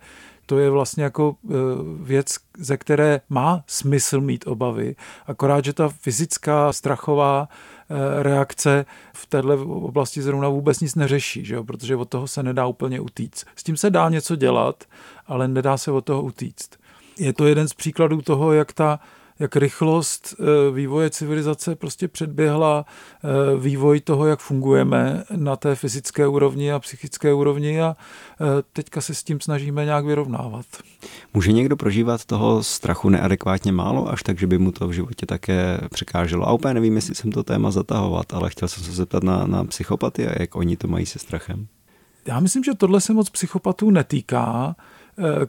to 0.47 0.59
je 0.59 0.69
vlastně 0.69 1.03
jako 1.03 1.35
e, 1.45 1.53
věc, 2.03 2.35
ze 2.57 2.77
které 2.77 3.21
má 3.29 3.63
smysl 3.67 4.21
mít 4.21 4.47
obavy, 4.47 4.95
akorát, 5.25 5.65
že 5.65 5.73
ta 5.73 5.89
fyzická 5.89 6.73
strachová 6.73 7.49
e, 7.89 8.23
reakce 8.23 8.85
v 9.13 9.25
této 9.25 9.67
oblasti 9.67 10.21
zrovna 10.21 10.49
vůbec 10.49 10.79
nic 10.79 10.95
neřeší, 10.95 11.45
že 11.45 11.55
jo? 11.55 11.63
protože 11.63 11.95
od 11.95 12.09
toho 12.09 12.27
se 12.27 12.43
nedá 12.43 12.65
úplně 12.65 12.99
utíct. 12.99 13.45
S 13.55 13.63
tím 13.63 13.77
se 13.77 13.89
dá 13.89 14.09
něco 14.09 14.35
dělat, 14.35 14.83
ale 15.27 15.47
nedá 15.47 15.77
se 15.77 15.91
od 15.91 16.05
toho 16.05 16.21
utíct. 16.21 16.79
Je 17.19 17.33
to 17.33 17.47
jeden 17.47 17.67
z 17.67 17.73
příkladů 17.73 18.21
toho, 18.21 18.53
jak 18.53 18.73
ta 18.73 18.99
jak 19.39 19.55
rychlost 19.55 20.35
eh, 20.39 20.71
vývoje 20.71 21.09
civilizace 21.09 21.75
prostě 21.75 22.07
předběhla 22.07 22.85
eh, 22.85 23.57
vývoj 23.57 23.99
toho, 23.99 24.25
jak 24.25 24.39
fungujeme 24.39 25.23
na 25.35 25.55
té 25.55 25.75
fyzické 25.75 26.27
úrovni 26.27 26.71
a 26.71 26.79
psychické 26.79 27.33
úrovni 27.33 27.81
a 27.81 27.95
eh, 28.41 28.45
teďka 28.73 29.01
se 29.01 29.13
s 29.13 29.23
tím 29.23 29.41
snažíme 29.41 29.85
nějak 29.85 30.05
vyrovnávat. 30.05 30.65
Může 31.33 31.51
někdo 31.51 31.75
prožívat 31.75 32.25
toho 32.25 32.63
strachu 32.63 33.09
neadekvátně 33.09 33.71
málo, 33.71 34.09
až 34.09 34.23
tak, 34.23 34.39
že 34.39 34.47
by 34.47 34.57
mu 34.57 34.71
to 34.71 34.87
v 34.87 34.91
životě 34.91 35.25
také 35.25 35.79
překáželo? 35.91 36.47
A 36.47 36.53
úplně 36.53 36.73
nevím, 36.73 36.95
jestli 36.95 37.15
jsem 37.15 37.31
to 37.31 37.43
téma 37.43 37.71
zatahovat, 37.71 38.33
ale 38.33 38.49
chtěl 38.49 38.67
jsem 38.67 38.83
se 38.83 38.91
zeptat 38.91 39.23
na, 39.23 39.47
na 39.47 39.63
psychopatii 39.63 40.27
a 40.27 40.41
jak 40.41 40.55
oni 40.55 40.77
to 40.77 40.87
mají 40.87 41.05
se 41.05 41.19
strachem. 41.19 41.67
Já 42.25 42.39
myslím, 42.39 42.63
že 42.63 42.73
tohle 42.73 43.01
se 43.01 43.13
moc 43.13 43.29
psychopatů 43.29 43.91
netýká, 43.91 44.75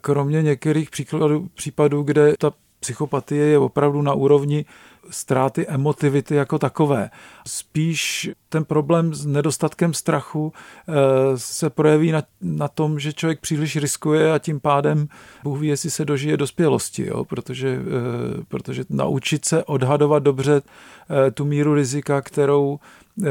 kromě 0.00 0.42
některých 0.42 0.90
příkladů, 0.90 1.49
případů, 1.54 2.02
kde 2.02 2.35
ta 2.38 2.52
psychopatie 2.80 3.44
je 3.44 3.58
opravdu 3.58 4.02
na 4.02 4.14
úrovni 4.14 4.64
ztráty 5.11 5.66
emotivity 5.66 6.35
jako 6.35 6.58
takové. 6.58 7.11
Spíš 7.47 8.30
ten 8.49 8.64
problém 8.64 9.14
s 9.14 9.26
nedostatkem 9.26 9.94
strachu 9.94 10.52
eh, 10.88 10.92
se 11.37 11.70
projeví 11.70 12.12
na, 12.12 12.23
na 12.40 12.68
tom, 12.68 12.99
že 12.99 13.12
člověk 13.12 13.40
příliš 13.40 13.76
riskuje 13.76 14.32
a 14.32 14.38
tím 14.38 14.61
pádem 14.61 15.08
Bůh 15.42 15.61
ví, 15.61 15.68
jestli 15.68 15.90
se 15.90 16.04
dožije 16.04 16.37
dospělosti, 16.37 17.06
jo? 17.06 17.25
Protože, 17.25 17.68
eh, 17.68 18.44
protože 18.49 18.85
naučit 18.90 19.44
se 19.44 19.64
odhadovat 19.64 20.23
dobře 20.23 20.62
eh, 20.62 21.30
tu 21.30 21.44
míru 21.44 21.75
rizika, 21.75 22.20
kterou 22.20 22.78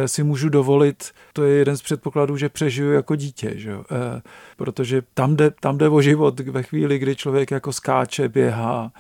si 0.05 0.23
můžu 0.23 0.49
dovolit, 0.49 1.11
to 1.33 1.43
je 1.43 1.57
jeden 1.57 1.77
z 1.77 1.81
předpokladů, 1.81 2.37
že 2.37 2.49
přežiju 2.49 2.91
jako 2.91 3.15
dítě, 3.15 3.51
že 3.55 3.75
protože 4.57 5.01
tam 5.13 5.35
jde, 5.35 5.51
tam 5.51 5.77
jde 5.77 5.89
o 5.89 6.01
život 6.01 6.39
ve 6.39 6.63
chvíli, 6.63 6.99
kdy 6.99 7.15
člověk 7.15 7.51
jako 7.51 7.73
skáče, 7.73 8.29
běhá, 8.29 8.91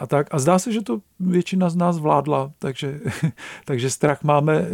a 0.00 0.06
tak. 0.06 0.26
A 0.30 0.38
zdá 0.38 0.58
se, 0.58 0.72
že 0.72 0.80
to 0.80 1.00
většina 1.20 1.70
z 1.70 1.76
nás 1.76 1.98
vládla, 1.98 2.52
takže, 2.58 3.00
takže 3.64 3.90
strach 3.90 4.22
máme 4.22 4.56
eh, 4.56 4.68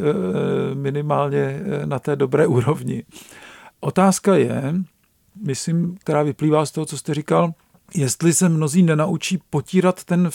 minimálně 0.75 1.38
eh, 1.38 1.87
na 1.87 1.99
té 1.99 2.16
dobré 2.16 2.47
úrovni. 2.47 3.04
Otázka 3.80 4.37
je, 4.37 4.75
myslím, 5.47 5.97
která 6.00 6.23
vyplývá 6.23 6.66
z 6.66 6.71
toho, 6.71 6.87
co 6.87 6.99
jste 6.99 7.14
říkal, 7.14 7.54
jestli 7.95 8.35
se 8.35 8.49
mnozí 8.49 8.83
nenaučí 8.83 9.38
potírat 9.50 10.04
ten 10.04 10.30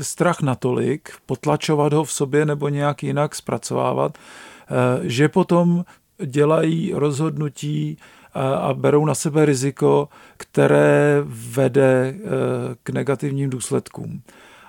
strach 0.00 0.40
natolik, 0.40 1.10
potlačovat 1.26 1.92
ho 1.92 2.04
v 2.04 2.12
sobě 2.12 2.46
nebo 2.46 2.68
nějak 2.68 3.02
jinak 3.02 3.34
zpracovávat, 3.34 4.18
eh, 4.18 5.08
že 5.08 5.28
potom 5.28 5.84
dělají 6.26 6.92
rozhodnutí 6.94 7.98
a 8.34 8.74
berou 8.74 9.04
na 9.04 9.14
sebe 9.14 9.44
riziko, 9.44 10.08
které 10.36 11.22
vede 11.26 12.14
eh, 12.14 12.20
k 12.82 12.90
negativním 12.90 13.50
důsledkům. 13.50 14.22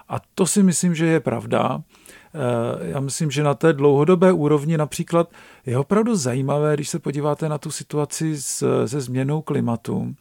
A 0.10 0.22
to 0.36 0.48
si 0.48 0.64
myslím, 0.64 0.96
že 0.96 1.06
je 1.06 1.20
pravda. 1.20 1.82
Eh, 1.82 2.90
já 2.90 3.00
myslím, 3.00 3.32
že 3.32 3.44
na 3.44 3.54
té 3.54 3.74
dlouhodobé 3.74 4.32
úrovni 4.32 4.78
například 4.78 5.30
je 5.66 5.78
opravdu 5.78 6.16
zajímavé, 6.16 6.74
když 6.74 6.90
se 6.90 7.00
podíváte 7.00 7.50
na 7.50 7.58
tu 7.58 7.72
situaci 7.72 8.42
se 8.86 9.02
změnou 9.02 9.42
klimatu, 9.42 10.16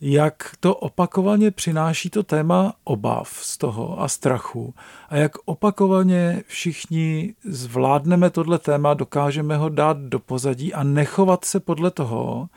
jak 0.00 0.52
to 0.60 0.74
opakovaně 0.74 1.50
přináší 1.50 2.10
to 2.10 2.22
téma 2.22 2.72
obav 2.84 3.28
z 3.28 3.58
toho 3.58 4.00
a 4.00 4.08
strachu 4.08 4.74
a 5.08 5.16
jak 5.16 5.32
opakovaně 5.44 6.42
všichni 6.46 7.34
zvládneme 7.44 8.30
tohle 8.30 8.58
téma, 8.58 8.94
dokážeme 8.94 9.56
ho 9.56 9.68
dát 9.68 9.98
do 9.98 10.18
pozadí 10.18 10.74
a 10.74 10.82
nechovat 10.82 11.44
se 11.44 11.60
podle 11.60 11.90
toho, 11.90 12.48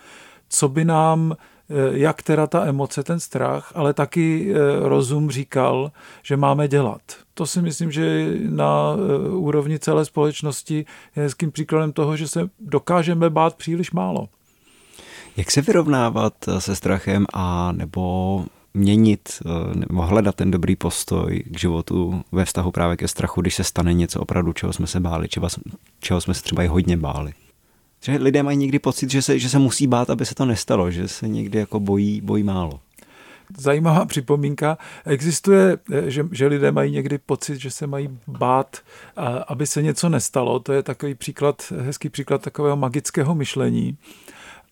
co 0.50 0.70
by 0.70 0.86
nám 0.86 1.36
eh, 1.36 1.76
jak 1.92 2.22
teda 2.22 2.48
ta 2.48 2.66
emoce, 2.66 3.04
ten 3.04 3.20
strach, 3.20 3.72
ale 3.76 3.94
taky 3.94 4.54
eh, 4.54 4.90
rozum 4.90 5.32
říkal, 5.32 5.92
že 6.24 6.38
máme 6.38 6.68
dělat. 6.68 7.02
To 7.34 7.46
si 7.46 7.62
myslím, 7.62 7.92
že 7.92 8.32
na 8.50 8.96
eh, 8.96 9.30
úrovni 9.30 9.80
celé 9.80 10.06
společnosti 10.06 10.86
je 11.15 11.24
hezkým 11.24 11.52
příkladem 11.52 11.91
toho, 11.91 12.17
že 12.17 12.28
se 12.28 12.50
dokážeme 12.60 13.30
bát 13.30 13.56
příliš 13.56 13.91
málo. 13.91 14.28
Jak 15.38 15.52
se 15.52 15.62
vyrovnávat 15.62 16.34
se 16.60 16.76
strachem 16.76 17.26
a 17.34 17.72
nebo 17.72 18.46
měnit 18.74 19.30
nebo 19.89 20.02
hledat 20.02 20.36
ten 20.36 20.52
dobrý 20.52 20.76
postoj 20.76 21.43
k 21.46 21.60
životu 21.60 22.24
ve 22.32 22.46
vztahu 22.46 22.72
právě 22.72 22.98
ke 22.98 23.08
strachu, 23.08 23.41
když 23.41 23.56
se 23.56 23.63
stane 23.63 23.93
něco 23.93 24.19
opravdu, 24.19 24.54
čeho 24.54 24.74
jsme 24.74 24.88
se 24.88 25.00
báli, 25.00 25.28
čeho, 25.28 25.48
čeho 26.00 26.22
jsme 26.22 26.34
se 26.34 26.43
třeba 26.43 26.63
i 26.63 26.67
hodně 26.67 26.98
báli? 26.98 27.34
Že 28.02 28.12
lidé 28.12 28.43
mají 28.43 28.58
někdy 28.58 28.80
pocit, 28.80 29.12
že 29.12 29.22
se, 29.22 29.39
že 29.39 29.50
se 29.50 29.60
musí 29.60 29.88
bát, 29.88 30.10
aby 30.10 30.26
se 30.26 30.36
to 30.36 30.46
nestalo, 30.46 30.91
že 30.91 31.08
se 31.08 31.28
někdy 31.28 31.60
jako 31.60 31.80
bojí, 31.80 32.22
bojí 32.22 32.43
málo 32.43 32.80
zajímavá 33.58 34.06
připomínka. 34.06 34.78
Existuje, 35.06 35.78
že, 36.08 36.26
že 36.32 36.48
lidé 36.48 36.72
mají 36.72 36.91
někdy 36.91 37.17
pocit, 37.17 37.60
že 37.60 37.72
se 37.72 37.88
mají 37.88 38.19
bát, 38.28 38.78
aby 39.48 39.67
se 39.67 39.82
něco 39.82 40.10
nestalo. 40.10 40.60
To 40.60 40.74
je 40.74 40.84
takový 40.84 41.15
příklad, 41.15 41.74
hezký 41.80 42.10
příklad 42.10 42.41
takového 42.41 42.78
magického 42.78 43.36
myšlení. 43.36 43.98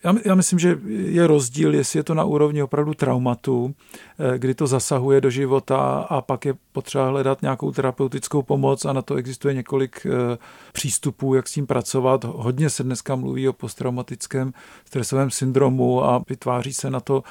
Já, 0.04 0.14
já 0.26 0.36
myslím, 0.36 0.60
že 0.60 0.80
je 0.88 1.28
rozdíl, 1.28 1.76
jestli 1.76 2.00
je 2.00 2.04
to 2.04 2.14
na 2.14 2.24
úrovni 2.24 2.64
opravdu 2.64 2.94
traumatu, 2.94 3.76
eh, 4.20 4.40
kdy 4.40 4.54
to 4.54 4.68
zasahuje 4.68 5.22
do 5.22 5.30
života 5.30 5.78
a 6.10 6.22
pak 6.22 6.46
je 6.46 6.54
potřeba 6.72 7.08
hledat 7.08 7.42
nějakou 7.42 7.72
terapeutickou 7.72 8.42
pomoc 8.42 8.86
a 8.86 8.94
na 8.94 9.02
to 9.02 9.16
existuje 9.16 9.54
několik 9.54 10.06
eh, 10.06 10.38
přístupů, 10.72 11.36
jak 11.36 11.48
s 11.48 11.54
tím 11.54 11.68
pracovat. 11.68 12.24
Hodně 12.24 12.70
se 12.70 12.84
dneska 12.84 13.16
mluví 13.16 13.50
o 13.50 13.54
posttraumatickém 13.54 14.54
stresovém 14.86 15.32
syndromu 15.32 16.04
a 16.04 16.24
vytváří 16.30 16.74
se 16.74 16.90
na 16.90 17.00
to 17.00 17.24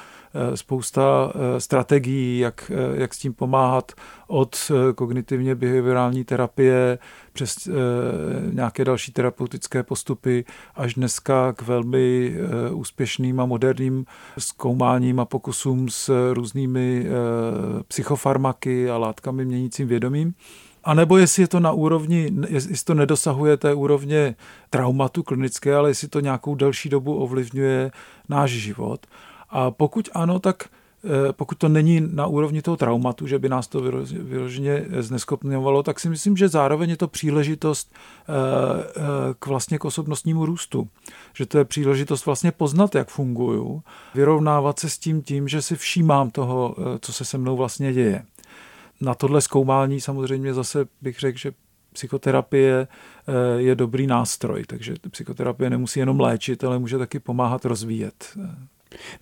spousta 0.55 1.33
strategií, 1.57 2.39
jak, 2.39 2.71
jak 2.93 3.13
s 3.13 3.17
tím 3.17 3.33
pomáhat 3.33 3.91
od 4.27 4.71
kognitivně 4.95 5.55
behaviorální 5.55 6.23
terapie 6.23 6.99
přes 7.33 7.69
nějaké 8.53 8.85
další 8.85 9.11
terapeutické 9.11 9.83
postupy 9.83 10.45
až 10.75 10.93
dneska 10.93 11.53
k 11.53 11.61
velmi 11.61 12.35
úspěšným 12.71 13.39
a 13.39 13.45
moderním 13.45 14.05
zkoumáním 14.37 15.19
a 15.19 15.25
pokusům 15.25 15.89
s 15.89 16.33
různými 16.33 17.07
psychofarmaky 17.87 18.89
a 18.89 18.97
látkami 18.97 19.45
měnícím 19.45 19.87
vědomím. 19.87 20.33
A 20.83 20.93
nebo 20.93 21.17
jestli 21.17 21.43
je 21.43 21.47
to 21.47 21.59
na 21.59 21.71
úrovni, 21.71 22.31
jestli 22.47 22.75
to 22.85 22.93
nedosahuje 22.93 23.57
té 23.57 23.73
úrovně 23.73 24.35
traumatu 24.69 25.23
klinické, 25.23 25.75
ale 25.75 25.89
jestli 25.89 26.07
to 26.07 26.19
nějakou 26.19 26.55
delší 26.55 26.89
dobu 26.89 27.15
ovlivňuje 27.15 27.91
náš 28.29 28.51
život. 28.51 29.07
A 29.51 29.71
pokud 29.71 30.09
ano, 30.13 30.39
tak 30.39 30.69
Eh, 31.05 31.33
pokud 31.33 31.57
to 31.57 31.69
není 31.69 32.01
na 32.11 32.27
úrovni 32.27 32.61
toho 32.61 32.77
traumatu, 32.77 33.27
že 33.27 33.39
by 33.39 33.49
nás 33.49 33.67
to 33.67 33.81
vyloženě 34.11 34.85
zneskopňovalo, 34.99 35.83
tak 35.83 35.99
si 35.99 36.09
myslím, 36.09 36.37
že 36.37 36.49
zároveň 36.49 36.89
je 36.89 36.97
to 36.97 37.07
příležitost 37.07 37.93
eh, 37.93 38.33
eh, 38.97 39.01
k 39.39 39.47
vlastně 39.47 39.79
k 39.79 39.85
osobnostnímu 39.85 40.45
růstu. 40.45 40.87
Že 41.33 41.45
to 41.45 41.57
je 41.57 41.65
příležitost 41.65 42.25
vlastně 42.25 42.51
poznat, 42.51 42.95
jak 42.95 43.09
funguju, 43.09 43.83
vyrovnávat 44.15 44.79
se 44.79 44.89
s 44.89 44.97
tím 44.97 45.21
tím, 45.21 45.47
že 45.47 45.61
si 45.61 45.75
všímám 45.75 46.29
toho, 46.29 46.75
co 47.01 47.13
se 47.13 47.25
se 47.25 47.37
mnou 47.37 47.57
vlastně 47.57 47.93
děje. 47.93 48.23
Na 49.01 49.13
tohle 49.13 49.41
zkoumání 49.41 50.01
samozřejmě 50.01 50.53
zase 50.53 50.85
bych 51.01 51.19
řekl, 51.19 51.37
že 51.37 51.51
psychoterapie 51.93 52.87
je 53.57 53.75
dobrý 53.75 54.07
nástroj, 54.07 54.63
takže 54.67 54.93
psychoterapie 55.11 55.69
nemusí 55.69 55.99
jenom 55.99 56.19
léčit, 56.19 56.63
ale 56.63 56.79
může 56.79 56.97
taky 56.97 57.19
pomáhat 57.19 57.65
rozvíjet 57.65 58.37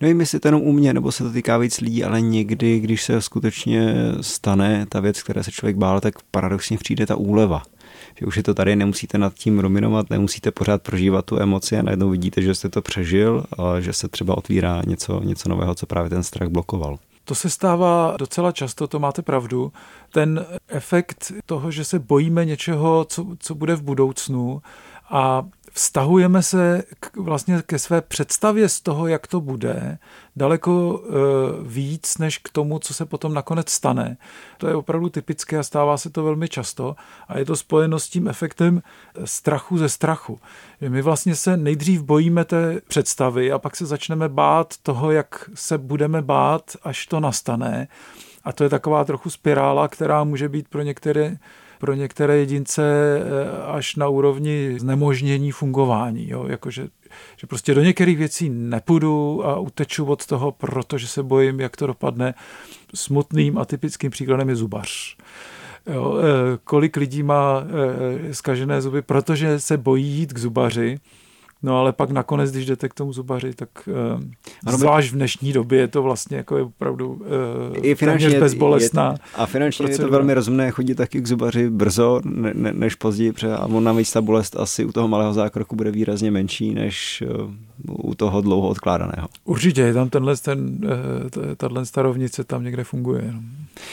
Nevím, 0.00 0.20
jestli 0.20 0.40
to 0.40 0.48
jenom 0.48 0.62
u 0.62 0.72
mě, 0.72 0.94
nebo 0.94 1.12
se 1.12 1.24
to 1.24 1.32
týká 1.32 1.58
víc 1.58 1.80
lidí, 1.80 2.04
ale 2.04 2.20
někdy, 2.20 2.80
když 2.80 3.02
se 3.02 3.22
skutečně 3.22 3.94
stane 4.20 4.86
ta 4.88 5.00
věc, 5.00 5.22
které 5.22 5.44
se 5.44 5.50
člověk 5.50 5.76
bál, 5.76 6.00
tak 6.00 6.14
paradoxně 6.30 6.78
přijde 6.78 7.06
ta 7.06 7.16
úleva. 7.16 7.62
Že 8.18 8.26
už 8.26 8.36
je 8.36 8.42
to 8.42 8.54
tady, 8.54 8.76
nemusíte 8.76 9.18
nad 9.18 9.34
tím 9.34 9.58
ruminovat, 9.58 10.10
nemusíte 10.10 10.50
pořád 10.50 10.82
prožívat 10.82 11.24
tu 11.24 11.40
emoci 11.40 11.78
a 11.78 11.82
najednou 11.82 12.10
vidíte, 12.10 12.42
že 12.42 12.54
jste 12.54 12.68
to 12.68 12.82
přežil 12.82 13.44
a 13.58 13.80
že 13.80 13.92
se 13.92 14.08
třeba 14.08 14.36
otvírá 14.36 14.82
něco, 14.86 15.20
něco 15.24 15.48
nového, 15.48 15.74
co 15.74 15.86
právě 15.86 16.10
ten 16.10 16.22
strach 16.22 16.48
blokoval. 16.48 16.98
To 17.24 17.34
se 17.34 17.50
stává 17.50 18.14
docela 18.18 18.52
často, 18.52 18.86
to 18.86 18.98
máte 18.98 19.22
pravdu. 19.22 19.72
Ten 20.12 20.46
efekt 20.68 21.32
toho, 21.46 21.70
že 21.70 21.84
se 21.84 21.98
bojíme 21.98 22.44
něčeho, 22.44 23.06
co, 23.08 23.26
co 23.38 23.54
bude 23.54 23.74
v 23.74 23.82
budoucnu, 23.82 24.62
a 25.10 25.46
vztahujeme 25.72 26.42
se 26.42 26.82
k, 27.00 27.16
vlastně 27.16 27.62
ke 27.66 27.78
své 27.78 28.00
představě 28.00 28.68
z 28.68 28.80
toho, 28.80 29.06
jak 29.06 29.26
to 29.26 29.40
bude, 29.40 29.98
daleko 30.36 31.02
e, 31.02 31.08
víc 31.68 32.18
než 32.18 32.38
k 32.38 32.48
tomu, 32.48 32.78
co 32.78 32.94
se 32.94 33.06
potom 33.06 33.34
nakonec 33.34 33.70
stane. 33.70 34.16
To 34.58 34.68
je 34.68 34.74
opravdu 34.74 35.08
typické 35.08 35.58
a 35.58 35.62
stává 35.62 35.96
se 35.96 36.10
to 36.10 36.24
velmi 36.24 36.48
často 36.48 36.96
a 37.28 37.38
je 37.38 37.44
to 37.44 37.56
spojeno 37.56 37.98
s 37.98 38.08
tím 38.08 38.28
efektem 38.28 38.82
strachu 39.24 39.78
ze 39.78 39.88
strachu. 39.88 40.40
Že 40.80 40.90
my 40.90 41.02
vlastně 41.02 41.36
se 41.36 41.56
nejdřív 41.56 42.02
bojíme 42.02 42.44
té 42.44 42.80
představy 42.88 43.52
a 43.52 43.58
pak 43.58 43.76
se 43.76 43.86
začneme 43.86 44.28
bát 44.28 44.74
toho, 44.82 45.10
jak 45.10 45.50
se 45.54 45.78
budeme 45.78 46.22
bát, 46.22 46.76
až 46.82 47.06
to 47.06 47.20
nastane. 47.20 47.88
A 48.44 48.52
to 48.52 48.64
je 48.64 48.70
taková 48.70 49.04
trochu 49.04 49.30
spirála, 49.30 49.88
která 49.88 50.24
může 50.24 50.48
být 50.48 50.68
pro 50.68 50.82
některé 50.82 51.36
pro 51.80 51.94
některé 51.94 52.36
jedince 52.36 52.82
eh, 52.82 53.62
až 53.66 53.96
na 53.96 54.08
úrovni 54.08 54.74
znemožnění 54.78 55.52
fungování. 55.52 56.30
Jo? 56.30 56.46
Jakože, 56.48 56.88
že 57.36 57.46
prostě 57.46 57.74
do 57.74 57.82
některých 57.82 58.18
věcí 58.18 58.50
nepůjdu 58.50 59.46
a 59.46 59.58
uteču 59.58 60.04
od 60.04 60.26
toho, 60.26 60.52
protože 60.52 61.08
se 61.08 61.22
bojím, 61.22 61.60
jak 61.60 61.76
to 61.76 61.86
dopadne. 61.86 62.34
Smutným 62.94 63.58
a 63.58 63.64
typickým 63.64 64.10
příkladem 64.10 64.48
je 64.48 64.56
zubař. 64.56 65.16
Jo, 65.92 66.18
eh, 66.18 66.58
kolik 66.64 66.96
lidí 66.96 67.22
má 67.22 67.64
eh, 68.28 68.34
zkažené 68.34 68.82
zuby, 68.82 69.02
protože 69.02 69.60
se 69.60 69.76
bojí 69.76 70.06
jít 70.06 70.32
k 70.32 70.38
zubaři, 70.38 70.98
No 71.62 71.78
ale 71.78 71.92
pak 71.92 72.10
nakonec, 72.10 72.50
když 72.50 72.66
jdete 72.66 72.88
k 72.88 72.94
tomu 72.94 73.12
zubaři, 73.12 73.54
tak 73.54 73.68
uh, 74.66 74.72
zvlášť 74.72 75.10
v 75.10 75.14
dnešní 75.14 75.52
době 75.52 75.80
je 75.80 75.88
to 75.88 76.02
vlastně 76.02 76.36
jako 76.36 76.56
je 76.56 76.62
opravdu 76.62 77.08
uh, 77.08 77.18
I 77.82 77.94
finančně 77.94 78.40
bezbolestná. 78.40 79.10
Je, 79.12 79.18
a 79.34 79.46
finančně 79.46 79.84
procedura. 79.84 80.06
je 80.06 80.10
to 80.10 80.16
velmi 80.16 80.34
rozumné 80.34 80.70
chodit 80.70 80.94
taky 80.94 81.20
k 81.20 81.26
zubaři 81.26 81.70
brzo, 81.70 82.20
ne, 82.24 82.52
ne, 82.54 82.72
než 82.72 82.94
později, 82.94 83.32
protože 83.32 83.52
a 83.52 83.66
on 83.66 83.84
navíc 83.84 84.12
ta 84.12 84.20
bolest 84.20 84.56
asi 84.56 84.84
u 84.84 84.92
toho 84.92 85.08
malého 85.08 85.32
zákroku 85.32 85.76
bude 85.76 85.90
výrazně 85.90 86.30
menší, 86.30 86.74
než 86.74 87.22
uh, 87.88 88.08
u 88.10 88.14
toho 88.14 88.40
dlouho 88.40 88.68
odkládaného. 88.68 89.28
Určitě, 89.44 89.80
je 89.80 89.94
tam 89.94 90.10
tenhle, 90.10 90.36
ten, 90.36 90.78
uh, 90.84 91.54
tato 91.56 91.86
starovnice 91.86 92.44
tam 92.44 92.64
někde 92.64 92.84
funguje. 92.84 93.30
No. 93.32 93.40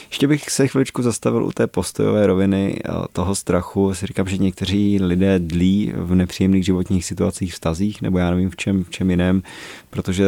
Ještě 0.10 0.28
bych 0.28 0.50
se 0.50 0.68
chviličku 0.68 1.02
zastavil 1.02 1.46
u 1.46 1.52
té 1.52 1.68
postojové 1.68 2.28
roviny 2.28 2.80
toho 3.12 3.36
strachu. 3.36 3.94
Si 3.94 4.08
říkám, 4.08 4.28
že 4.28 4.38
někteří 4.38 5.00
lidé 5.02 5.40
dlí 5.40 5.94
v 5.96 6.16
nepříjemných 6.16 6.66
životních 6.66 7.06
situacích 7.06 7.56
vztazích, 7.58 8.02
nebo 8.02 8.18
já 8.18 8.30
nevím 8.30 8.50
v 8.50 8.56
čem, 8.56 8.84
v 8.84 8.90
čem 8.90 9.10
jiném, 9.10 9.42
protože 9.90 10.26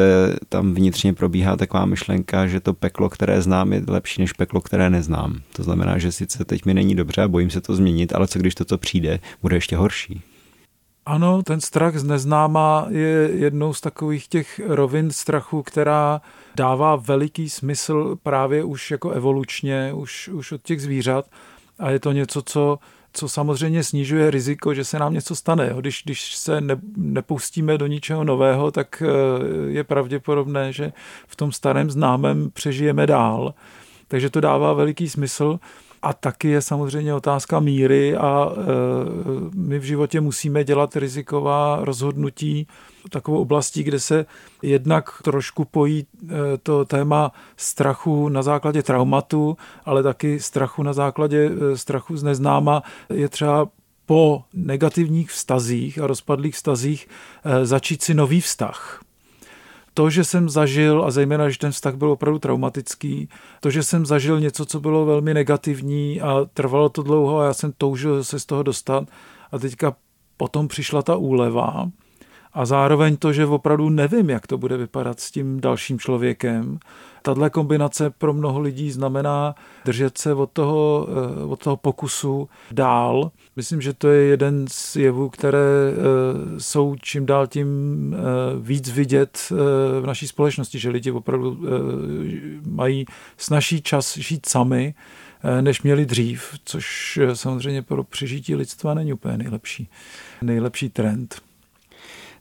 tam 0.49 0.73
vnitřně 0.73 1.13
probíhá 1.13 1.55
taková 1.55 1.85
myšlenka, 1.85 2.47
že 2.47 2.59
to 2.59 2.73
peklo, 2.73 3.09
které 3.09 3.41
znám, 3.41 3.73
je 3.73 3.83
lepší 3.87 4.21
než 4.21 4.33
peklo, 4.33 4.61
které 4.61 4.89
neznám. 4.89 5.39
To 5.55 5.63
znamená, 5.63 5.97
že 5.97 6.11
sice 6.11 6.45
teď 6.45 6.65
mi 6.65 6.73
není 6.73 6.95
dobře 6.95 7.21
a 7.21 7.27
bojím 7.27 7.49
se 7.49 7.61
to 7.61 7.75
změnit, 7.75 8.13
ale 8.13 8.27
co 8.27 8.39
když 8.39 8.55
to, 8.55 8.65
co 8.65 8.77
přijde, 8.77 9.19
bude 9.41 9.55
ještě 9.55 9.77
horší. 9.77 10.21
Ano, 11.05 11.43
ten 11.43 11.61
strach 11.61 11.95
z 11.97 12.03
neznáma 12.03 12.87
je 12.89 13.29
jednou 13.33 13.73
z 13.73 13.81
takových 13.81 14.27
těch 14.27 14.61
rovin 14.65 15.11
strachu, 15.11 15.63
která 15.63 16.21
dává 16.55 16.95
veliký 16.95 17.49
smysl 17.49 18.17
právě 18.23 18.63
už 18.63 18.91
jako 18.91 19.09
evolučně, 19.09 19.93
už, 19.93 20.27
už 20.27 20.51
od 20.51 20.61
těch 20.61 20.81
zvířat. 20.81 21.25
A 21.79 21.89
je 21.89 21.99
to 21.99 22.11
něco, 22.11 22.41
co 22.41 22.79
co 23.13 23.29
samozřejmě 23.29 23.83
snižuje 23.83 24.31
riziko, 24.31 24.73
že 24.73 24.83
se 24.83 24.99
nám 24.99 25.13
něco 25.13 25.35
stane. 25.35 25.73
Když, 25.77 26.01
když 26.05 26.35
se 26.35 26.61
ne, 26.61 26.75
nepustíme 26.97 27.77
do 27.77 27.87
ničeho 27.87 28.23
nového, 28.23 28.71
tak 28.71 29.03
eh, 29.05 29.71
je 29.71 29.83
pravděpodobné, 29.83 30.73
že 30.73 30.93
v 31.27 31.35
tom 31.35 31.51
starém 31.51 31.91
známém 31.91 32.51
přežijeme 32.51 33.07
dál. 33.07 33.53
Takže 34.07 34.29
to 34.29 34.41
dává 34.41 34.73
veliký 34.73 35.09
smysl. 35.09 35.59
A 36.01 36.13
taky 36.13 36.47
je 36.47 36.61
samozřejmě 36.61 37.13
otázka 37.13 37.59
míry 37.59 38.15
a 38.15 38.51
e, 38.51 38.55
my 39.55 39.79
v 39.79 39.83
životě 39.83 40.21
musíme 40.21 40.63
dělat 40.63 40.95
riziková 40.95 41.79
rozhodnutí 41.81 42.67
takovou 43.09 43.41
oblastí, 43.41 43.83
kde 43.83 43.99
se 43.99 44.25
jednak 44.61 45.21
trošku 45.23 45.65
pojí 45.65 45.99
e, 45.99 46.57
to 46.57 46.85
téma 46.85 47.31
strachu 47.57 48.29
na 48.29 48.41
základě 48.41 48.83
traumatu, 48.83 49.57
ale 49.85 50.03
taky 50.03 50.39
strachu 50.39 50.83
na 50.83 50.93
základě 50.93 51.51
e, 51.51 51.77
strachu 51.77 52.17
z 52.17 52.23
neznáma. 52.23 52.83
Je 53.13 53.29
třeba 53.29 53.69
po 54.05 54.43
negativních 54.53 55.31
vztazích 55.31 55.99
a 55.99 56.07
rozpadlých 56.07 56.55
vztazích 56.55 57.07
začít 57.63 58.03
si 58.03 58.13
nový 58.13 58.41
vztah 58.41 59.01
to, 59.99 60.09
že 60.09 60.23
jsem 60.23 60.49
zažil, 60.49 61.03
a 61.05 61.11
zejména, 61.11 61.49
že 61.49 61.57
ten 61.57 61.71
vztah 61.71 61.95
byl 61.95 62.11
opravdu 62.11 62.39
traumatický, 62.39 63.29
to, 63.59 63.69
že 63.69 63.83
jsem 63.83 64.05
zažil 64.05 64.39
něco, 64.39 64.65
co 64.65 64.79
bylo 64.79 65.05
velmi 65.05 65.33
negativní 65.33 66.21
a 66.21 66.45
trvalo 66.53 66.89
to 66.89 67.03
dlouho 67.03 67.39
a 67.39 67.45
já 67.45 67.53
jsem 67.53 67.73
toužil 67.77 68.23
se 68.23 68.39
z 68.39 68.45
toho 68.45 68.63
dostat. 68.63 69.07
A 69.51 69.59
teďka 69.59 69.95
potom 70.37 70.67
přišla 70.67 71.01
ta 71.01 71.15
úleva 71.15 71.89
a 72.53 72.65
zároveň 72.65 73.17
to, 73.17 73.33
že 73.33 73.45
opravdu 73.45 73.89
nevím, 73.89 74.29
jak 74.29 74.47
to 74.47 74.57
bude 74.57 74.77
vypadat 74.77 75.19
s 75.19 75.31
tím 75.31 75.61
dalším 75.61 75.99
člověkem. 75.99 76.79
Tahle 77.21 77.49
kombinace 77.49 78.09
pro 78.09 78.33
mnoho 78.33 78.59
lidí 78.59 78.91
znamená 78.91 79.55
držet 79.85 80.17
se 80.17 80.33
od 80.33 80.51
toho, 80.51 81.07
eh, 81.09 81.43
od 81.43 81.63
toho 81.63 81.77
pokusu 81.77 82.49
dál. 82.71 83.31
Myslím, 83.55 83.81
že 83.81 83.93
to 83.93 84.07
je 84.07 84.23
jeden 84.23 84.65
z 84.69 84.95
jevů, 84.95 85.29
které 85.29 85.57
eh, 85.57 86.59
jsou 86.59 86.95
čím 87.01 87.25
dál 87.25 87.47
tím 87.47 87.67
eh, 88.13 88.19
víc 88.59 88.89
vidět 88.89 89.39
v 90.01 90.05
naší 90.05 90.27
společnosti, 90.27 90.79
že 90.79 90.89
lidi 90.89 91.11
opravdu 91.11 91.57
mají 92.65 93.05
snažší 93.37 93.81
čas 93.81 94.17
žít 94.17 94.49
sami, 94.49 94.93
než 95.61 95.81
měli 95.81 96.05
dřív, 96.05 96.55
což 96.65 97.19
samozřejmě 97.33 97.81
pro 97.81 98.03
přežití 98.03 98.55
lidstva 98.55 98.93
není 98.93 99.13
úplně 99.13 99.37
nejlepší, 99.37 99.89
nejlepší 100.41 100.89
trend. 100.89 101.48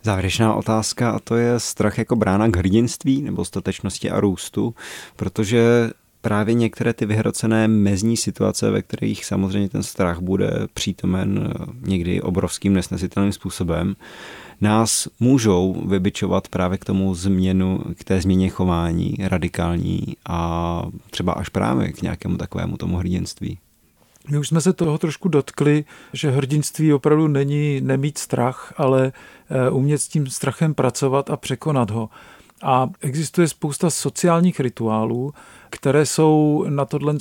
Závěrečná 0.08 0.54
otázka 0.54 1.10
a 1.10 1.18
to 1.18 1.36
je 1.36 1.60
strach 1.60 1.98
jako 1.98 2.16
brána 2.16 2.48
k 2.48 2.56
hrdinství 2.56 3.22
nebo 3.22 3.44
statečnosti 3.44 4.10
a 4.10 4.20
růstu, 4.20 4.74
protože 5.16 5.90
právě 6.20 6.54
některé 6.54 6.92
ty 6.92 7.06
vyhrocené 7.06 7.68
mezní 7.68 8.16
situace, 8.16 8.70
ve 8.70 8.82
kterých 8.82 9.24
samozřejmě 9.24 9.68
ten 9.68 9.82
strach 9.82 10.20
bude 10.20 10.50
přítomen 10.74 11.50
eh, 11.50 11.64
někdy 11.80 12.22
obrovským 12.22 12.72
nesnesitelným 12.72 13.32
způsobem, 13.32 13.96
nás 14.60 15.08
můžou 15.20 15.82
vybičovat 15.86 16.48
právě 16.48 16.78
k 16.78 16.84
tomu 16.84 17.14
změnu, 17.14 17.80
k 17.98 18.04
té 18.04 18.20
změně 18.20 18.48
chování 18.48 19.14
radikální 19.20 20.16
a 20.28 20.82
třeba 21.10 21.32
až 21.32 21.48
právě 21.48 21.92
k 21.92 22.02
nějakému 22.02 22.36
takovému 22.36 22.76
tomu 22.76 22.96
hrdinství. 22.96 23.58
My 24.30 24.38
už 24.38 24.48
jsme 24.48 24.60
se 24.60 24.72
toho 24.72 24.98
trošku 24.98 25.28
dotkli, 25.28 25.84
že 26.12 26.30
hrdinství 26.30 26.92
opravdu 26.92 27.28
není 27.28 27.80
nemít 27.80 28.18
strach, 28.18 28.74
ale 28.76 29.12
eh, 29.50 29.70
umět 29.70 29.98
s 29.98 30.08
tím 30.08 30.26
strachem 30.26 30.74
pracovat 30.74 31.30
a 31.30 31.36
překonat 31.36 31.90
ho. 31.90 32.08
A 32.62 32.90
existuje 33.00 33.48
spousta 33.48 33.90
sociálních 33.90 34.60
rituálů, 34.60 35.32
které 35.70 36.06
jsou 36.06 36.64
na 36.68 36.84
tohle 36.84 37.14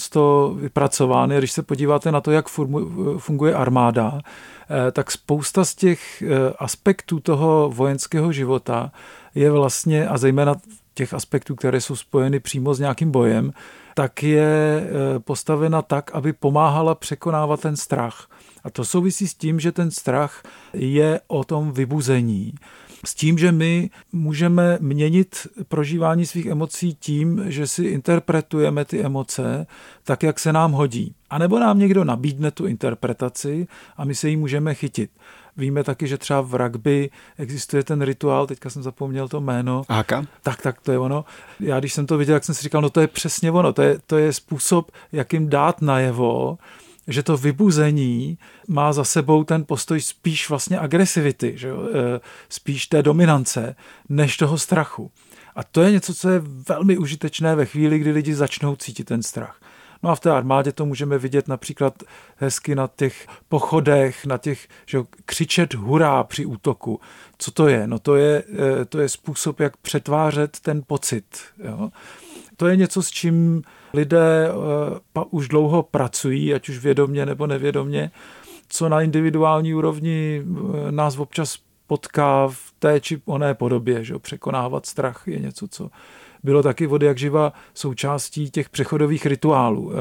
vypracovány. 0.55 1.37
Když 1.37 1.51
se 1.51 1.63
podíváte 1.63 2.11
na 2.11 2.21
to, 2.21 2.31
jak 2.31 2.47
funguje 3.17 3.55
armáda, 3.55 4.19
eh, 4.21 4.91
tak 4.91 5.11
spousta 5.11 5.65
z 5.65 5.75
těch 5.75 6.21
eh, 6.21 6.53
aspektů 6.59 7.19
toho 7.19 7.69
vojenského 7.73 8.31
života 8.31 8.91
je 9.35 9.51
vlastně, 9.51 10.07
a 10.07 10.17
zejména 10.17 10.55
těch 10.97 11.13
aspektů, 11.13 11.55
které 11.55 11.81
jsou 11.81 11.95
spojeny 11.95 12.39
přímo 12.39 12.73
s 12.73 12.79
nějakým 12.79 13.11
bojem, 13.11 13.51
tak 13.93 14.23
je 14.23 14.81
eh, 14.81 15.19
postavena 15.19 15.81
tak, 15.81 16.11
aby 16.13 16.33
pomáhala 16.33 16.95
překonávat 16.95 17.61
ten 17.61 17.75
strach. 17.75 18.27
A 18.63 18.69
to 18.69 18.85
souvisí 18.85 19.27
s 19.27 19.33
tím, 19.33 19.59
že 19.59 19.71
ten 19.71 19.91
strach 19.91 20.43
je 20.73 21.19
o 21.27 21.43
tom 21.43 21.71
vybuzení. 21.71 22.53
S 23.05 23.15
tím, 23.15 23.37
že 23.37 23.51
my 23.51 23.89
můžeme 24.11 24.77
měnit 24.81 25.47
prožívání 25.67 26.25
svých 26.25 26.45
emocí 26.45 26.97
tím, 26.99 27.43
že 27.45 27.67
si 27.67 27.83
interpretujeme 27.83 28.85
ty 28.85 29.01
emoce 29.01 29.67
tak, 30.03 30.23
jak 30.23 30.39
se 30.39 30.53
nám 30.53 30.71
hodí. 30.71 31.15
A 31.29 31.37
nebo 31.37 31.59
nám 31.59 31.79
někdo 31.79 32.03
nabídne 32.03 32.51
tu 32.51 32.65
interpretaci 32.65 33.67
a 33.97 34.05
my 34.05 34.15
se 34.15 34.29
jí 34.29 34.37
můžeme 34.37 34.73
chytit. 34.73 35.11
Víme 35.57 35.83
taky, 35.83 36.07
že 36.07 36.17
třeba 36.17 36.41
v 36.41 36.55
rugby 36.55 37.09
existuje 37.37 37.83
ten 37.83 38.01
rituál, 38.01 38.47
teďka 38.47 38.69
jsem 38.69 38.83
zapomněl 38.83 39.27
to 39.27 39.41
jméno. 39.41 39.81
Haka? 39.89 40.25
Tak, 40.41 40.61
tak, 40.61 40.81
to 40.81 40.91
je 40.91 40.99
ono. 40.99 41.25
Já 41.59 41.79
když 41.79 41.93
jsem 41.93 42.05
to 42.05 42.17
viděl, 42.17 42.35
tak 42.35 42.43
jsem 42.43 42.55
si 42.55 42.63
říkal, 42.63 42.81
no 42.81 42.89
to 42.89 43.01
je 43.01 43.07
přesně 43.07 43.51
ono, 43.51 43.73
to 43.73 43.81
je, 43.81 43.99
to 44.05 44.17
je 44.17 44.33
způsob, 44.33 44.91
jakým 45.11 45.49
dát 45.49 45.81
najevo, 45.81 46.57
že 47.07 47.23
to 47.23 47.37
vybuzení 47.37 48.37
má 48.67 48.93
za 48.93 49.03
sebou 49.03 49.43
ten 49.43 49.65
postoj 49.65 50.01
spíš 50.01 50.49
vlastně 50.49 50.79
agresivity, 50.79 51.53
že 51.57 51.67
jo? 51.67 51.89
E, 51.93 52.19
spíš 52.49 52.87
té 52.87 53.03
dominance, 53.03 53.75
než 54.09 54.37
toho 54.37 54.57
strachu. 54.57 55.11
A 55.55 55.63
to 55.63 55.81
je 55.81 55.91
něco, 55.91 56.13
co 56.13 56.29
je 56.29 56.41
velmi 56.69 56.97
užitečné 56.97 57.55
ve 57.55 57.65
chvíli, 57.65 57.99
kdy 57.99 58.11
lidi 58.11 58.35
začnou 58.35 58.75
cítit 58.75 59.03
ten 59.03 59.23
strach. 59.23 59.59
No 60.03 60.09
a 60.09 60.15
v 60.15 60.19
té 60.19 60.31
armádě 60.31 60.71
to 60.71 60.85
můžeme 60.85 61.17
vidět 61.17 61.47
například 61.47 62.03
hezky 62.35 62.75
na 62.75 62.89
těch 62.95 63.27
pochodech, 63.49 64.25
na 64.25 64.37
těch, 64.37 64.67
že 64.85 64.99
křičet 65.25 65.73
hurá 65.73 66.23
při 66.23 66.45
útoku. 66.45 66.99
Co 67.37 67.51
to 67.51 67.67
je? 67.67 67.87
No 67.87 67.99
to 67.99 68.15
je, 68.15 68.43
eh, 68.81 68.85
to 68.85 68.99
je 68.99 69.09
způsob, 69.09 69.59
jak 69.59 69.77
přetvářet 69.77 70.59
ten 70.59 70.83
pocit. 70.87 71.25
Jo? 71.63 71.89
To 72.57 72.67
je 72.67 72.75
něco, 72.75 73.03
s 73.03 73.09
čím 73.09 73.61
lidé 73.93 74.51
uh, 75.15 75.23
už 75.29 75.47
dlouho 75.47 75.83
pracují, 75.83 76.53
ať 76.53 76.69
už 76.69 76.77
vědomně 76.77 77.25
nebo 77.25 77.47
nevědomně, 77.47 78.11
co 78.69 78.89
na 78.89 79.01
individuální 79.01 79.73
úrovni 79.73 80.41
eh, 80.41 80.91
nás 80.91 81.17
občas 81.17 81.57
potká 81.87 82.47
v 82.47 82.73
té 82.79 82.99
či 82.99 83.21
oné 83.25 83.53
podobě. 83.53 84.03
Že? 84.03 84.19
Překonávat 84.19 84.85
strach 84.85 85.23
je 85.27 85.39
něco, 85.39 85.67
co 85.67 85.89
bylo 86.43 86.63
taky 86.63 86.87
od 86.87 87.01
jak 87.01 87.17
živa 87.17 87.53
součástí 87.73 88.51
těch 88.51 88.69
přechodových 88.69 89.25
rituálů. 89.25 89.91
Eh, 89.91 89.95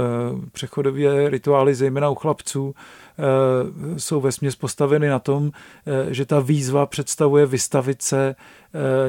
přechodové 0.53 1.31
rituály, 1.31 1.75
zejména 1.75 2.11
u 2.11 2.15
chlapců, 2.15 2.75
eh, 2.75 3.99
jsou 4.01 4.21
ve 4.21 4.33
směs 4.33 4.57
postaveny 4.57 5.09
na 5.09 5.19
tom, 5.19 5.51
eh, 5.87 6.15
že 6.15 6.27
ta 6.27 6.41
výzva 6.41 6.87
představuje 6.87 7.47
vystavit 7.47 8.03
se 8.03 8.35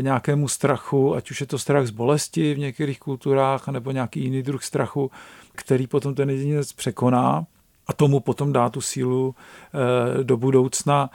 nějakému 0.01 0.47
strachu, 0.47 1.15
ať 1.15 1.31
už 1.31 1.41
je 1.41 1.47
to 1.47 1.57
strach 1.57 1.87
z 1.87 1.89
bolesti 1.89 2.53
v 2.53 2.59
některých 2.59 2.99
kulturách, 2.99 3.67
nebo 3.67 3.91
nějaký 3.91 4.23
jiný 4.23 4.43
druh 4.43 4.63
strachu, 4.63 5.11
který 5.55 5.87
potom 5.87 6.15
ten 6.15 6.29
jedinec 6.29 6.73
překoná 6.73 7.45
a 7.87 7.93
tomu 7.93 8.19
potom 8.19 8.53
dá 8.53 8.69
tu 8.69 8.81
sílu 8.81 9.35
do 10.23 10.37
budoucna 10.37 11.09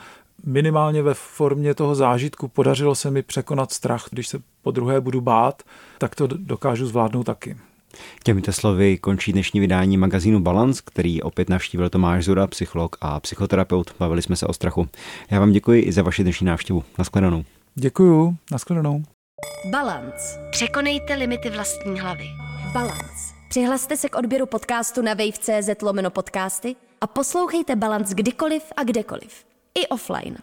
minimálně 0.45 1.03
ve 1.03 1.15
formě 1.15 1.75
toho 1.75 1.95
zážitku 1.95 2.49
podařilo 2.49 2.95
se 2.95 3.11
mi 3.11 3.23
překonat 3.23 3.73
strach. 3.73 4.07
Když 4.11 4.29
se 4.29 4.39
po 4.63 4.71
druhé 4.71 5.01
budu 5.01 5.21
bát, 5.21 5.63
tak 5.99 6.15
to 6.15 6.27
dokážu 6.27 6.87
zvládnout 6.87 7.25
taky. 7.25 7.57
Těmito 8.25 8.53
slovy 8.53 8.99
končí 8.99 9.33
dnešní 9.33 9.61
vydání 9.61 9.97
magazínu 9.97 10.41
Balance, 10.41 10.83
který 10.87 11.23
opět 11.23 11.49
navštívil 11.49 11.91
Tomáš 11.91 12.25
Zura, 12.25 12.47
psycholog 12.47 12.97
a 13.01 13.21
psychoterapeut. 13.21 13.95
Bavili 13.99 14.23
jsme 14.23 14.37
se 14.37 14.47
o 14.47 14.53
strachu. 14.53 14.89
Já 15.31 15.41
vám 15.41 15.53
děkuji 15.53 15.83
i 15.83 15.93
za 15.93 16.03
vaši 16.03 16.23
dnešní 16.23 16.47
návštěvu. 16.47 16.85
Naschledanou. 16.99 17.45
Děkuju. 17.75 18.37
Naschledanou. 18.51 19.03
Balance. 19.71 20.49
Překonejte 20.51 21.15
limity 21.15 21.51
vlastní 21.51 22.01
hlavy. 22.01 22.25
Balance. 22.73 23.35
Přihlaste 23.49 23.97
se 23.97 24.09
k 24.09 24.19
odběru 24.19 24.47
podcastu 24.47 25.03
na 25.03 25.15
wave.cz 25.15 25.83
lomeno 25.83 26.11
podcasty 26.11 26.77
a 27.01 27.07
poslouchejte 27.07 27.77
Balance 27.77 28.15
kdykoliv 28.15 28.63
a 28.77 28.85
kdekoliv 28.85 29.45
i 29.75 29.89
offline. 29.89 30.37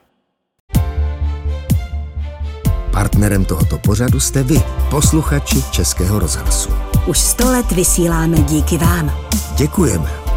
Partnerem 3.00 3.46
tohoto 3.46 3.78
pořadu 3.78 4.20
jste 4.20 4.44
vy, 4.44 4.62
posluchači 4.90 5.64
Českého 5.72 6.20
rozhlasu. 6.20 6.70
Už 7.06 7.20
sto 7.20 7.52
let 7.52 7.72
vysíláme 7.72 8.38
díky 8.38 8.78
vám. 8.78 9.12
Děkujeme. 9.56 10.29